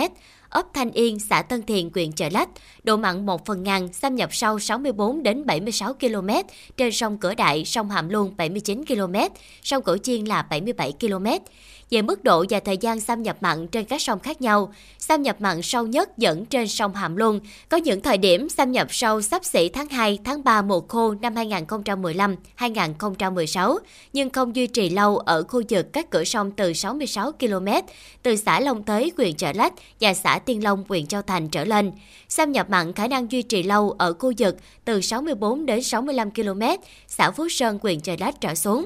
ấp 0.49 0.65
Thanh 0.73 0.91
Yên, 0.91 1.19
xã 1.19 1.41
Tân 1.41 1.63
Thiện, 1.63 1.89
huyện 1.93 2.11
Chợ 2.11 2.29
Lách, 2.31 2.49
độ 2.83 2.97
mặn 2.97 3.25
1 3.25 3.45
phần 3.45 3.63
ngàn, 3.63 3.93
xâm 3.93 4.15
nhập 4.15 4.33
sâu 4.33 4.59
64 4.59 5.23
đến 5.23 5.45
76 5.45 5.93
km, 5.93 6.29
trên 6.77 6.91
sông 6.91 7.17
Cửa 7.17 7.33
Đại, 7.35 7.65
sông 7.65 7.89
Hàm 7.89 8.09
Luông 8.09 8.33
79 8.37 8.85
km, 8.85 9.15
sông 9.61 9.83
Cổ 9.83 9.97
Chiên 9.97 10.25
là 10.25 10.41
77 10.41 10.93
km 10.99 11.25
về 11.91 12.01
mức 12.01 12.23
độ 12.23 12.45
và 12.49 12.59
thời 12.59 12.77
gian 12.77 12.99
xâm 12.99 13.23
nhập 13.23 13.37
mặn 13.41 13.67
trên 13.67 13.85
các 13.85 14.01
sông 14.01 14.19
khác 14.19 14.41
nhau. 14.41 14.73
Xâm 14.99 15.21
nhập 15.21 15.35
mặn 15.39 15.61
sâu 15.61 15.87
nhất 15.87 16.17
dẫn 16.17 16.45
trên 16.45 16.67
sông 16.67 16.95
Hàm 16.95 17.15
Luông, 17.15 17.39
có 17.69 17.77
những 17.77 18.01
thời 18.01 18.17
điểm 18.17 18.49
xâm 18.49 18.71
nhập 18.71 18.87
sâu 18.89 19.21
sắp 19.21 19.45
xỉ 19.45 19.69
tháng 19.69 19.89
2, 19.89 20.19
tháng 20.23 20.43
3 20.43 20.61
mùa 20.61 20.81
khô 20.87 21.13
năm 21.21 21.35
2015-2016, 21.35 23.77
nhưng 24.13 24.29
không 24.29 24.55
duy 24.55 24.67
trì 24.67 24.89
lâu 24.89 25.17
ở 25.17 25.43
khu 25.43 25.61
vực 25.69 25.93
các 25.93 26.09
cửa 26.09 26.23
sông 26.23 26.51
từ 26.51 26.73
66 26.73 27.31
km, 27.31 27.67
từ 28.23 28.35
xã 28.35 28.59
Long 28.59 28.83
Thới, 28.83 29.11
huyện 29.17 29.35
Chợ 29.35 29.51
Lách 29.55 29.73
và 30.01 30.13
xã 30.13 30.39
Tiên 30.39 30.63
Long, 30.63 30.83
huyện 30.89 31.07
Châu 31.07 31.21
Thành 31.21 31.49
trở 31.49 31.65
lên. 31.65 31.91
Xâm 32.29 32.51
nhập 32.51 32.69
mặn 32.69 32.93
khả 32.93 33.07
năng 33.07 33.31
duy 33.31 33.41
trì 33.41 33.63
lâu 33.63 33.91
ở 33.91 34.13
khu 34.13 34.33
vực 34.37 34.55
từ 34.85 35.01
64 35.01 35.65
đến 35.65 35.83
65 35.83 36.31
km, 36.31 36.61
xã 37.07 37.31
Phú 37.31 37.49
Sơn, 37.49 37.79
huyện 37.81 38.01
Chợ 38.01 38.15
Lách 38.19 38.41
trở 38.41 38.55
xuống. 38.55 38.85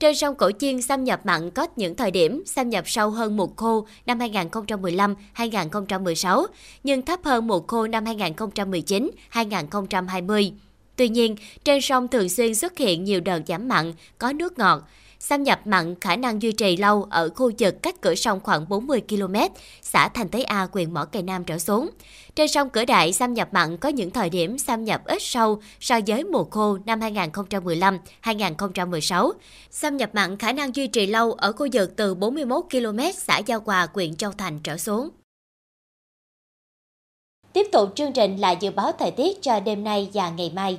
Trên 0.00 0.14
sông 0.14 0.34
Cổ 0.34 0.50
Chiên 0.58 0.82
xâm 0.82 1.04
nhập 1.04 1.20
mặn 1.24 1.50
có 1.50 1.66
những 1.76 1.94
thời 1.94 2.10
điểm 2.10 2.42
xâm 2.46 2.70
nhập 2.70 2.88
sâu 2.88 3.10
hơn 3.10 3.36
mùa 3.36 3.48
khô 3.56 3.86
năm 4.06 4.18
2015-2016, 4.18 6.46
nhưng 6.84 7.02
thấp 7.02 7.20
hơn 7.24 7.46
mùa 7.46 7.60
khô 7.60 7.86
năm 7.86 8.04
2019-2020. 8.04 10.52
Tuy 10.96 11.08
nhiên, 11.08 11.36
trên 11.64 11.80
sông 11.80 12.08
thường 12.08 12.28
xuyên 12.28 12.54
xuất 12.54 12.78
hiện 12.78 13.04
nhiều 13.04 13.20
đợt 13.20 13.40
giảm 13.46 13.68
mặn, 13.68 13.92
có 14.18 14.32
nước 14.32 14.58
ngọt, 14.58 14.82
xâm 15.22 15.42
nhập 15.42 15.60
mặn 15.64 15.94
khả 16.00 16.16
năng 16.16 16.42
duy 16.42 16.52
trì 16.52 16.76
lâu 16.76 17.06
ở 17.10 17.28
khu 17.28 17.50
vực 17.58 17.82
cách 17.82 18.00
cửa 18.00 18.14
sông 18.14 18.40
khoảng 18.40 18.68
40 18.68 19.02
km, 19.08 19.34
xã 19.82 20.08
Thành 20.08 20.28
Tế 20.28 20.42
A, 20.42 20.68
huyện 20.72 20.94
Mỏ 20.94 21.04
Cày 21.04 21.22
Nam 21.22 21.44
trở 21.44 21.58
xuống. 21.58 21.90
Trên 22.34 22.48
sông 22.48 22.70
Cửa 22.70 22.84
Đại, 22.84 23.12
xâm 23.12 23.34
nhập 23.34 23.48
mặn 23.52 23.76
có 23.76 23.88
những 23.88 24.10
thời 24.10 24.30
điểm 24.30 24.58
xâm 24.58 24.84
nhập 24.84 25.02
ít 25.04 25.22
sâu 25.22 25.62
so 25.80 25.98
với 26.06 26.24
mùa 26.24 26.44
khô 26.44 26.78
năm 26.86 27.00
2015-2016. 27.00 29.32
Xâm 29.70 29.96
nhập 29.96 30.10
mặn 30.12 30.36
khả 30.36 30.52
năng 30.52 30.76
duy 30.76 30.86
trì 30.86 31.06
lâu 31.06 31.32
ở 31.32 31.52
khu 31.52 31.68
vực 31.72 31.96
từ 31.96 32.14
41 32.14 32.64
km 32.70 32.98
xã 33.14 33.38
Giao 33.38 33.60
Hòa, 33.66 33.88
huyện 33.94 34.16
Châu 34.16 34.32
Thành 34.32 34.60
trở 34.64 34.76
xuống. 34.76 35.08
Tiếp 37.52 37.66
tục 37.72 37.92
chương 37.94 38.12
trình 38.12 38.36
là 38.36 38.50
dự 38.50 38.70
báo 38.70 38.92
thời 38.98 39.10
tiết 39.10 39.42
cho 39.42 39.60
đêm 39.60 39.84
nay 39.84 40.10
và 40.12 40.30
ngày 40.30 40.52
mai. 40.54 40.78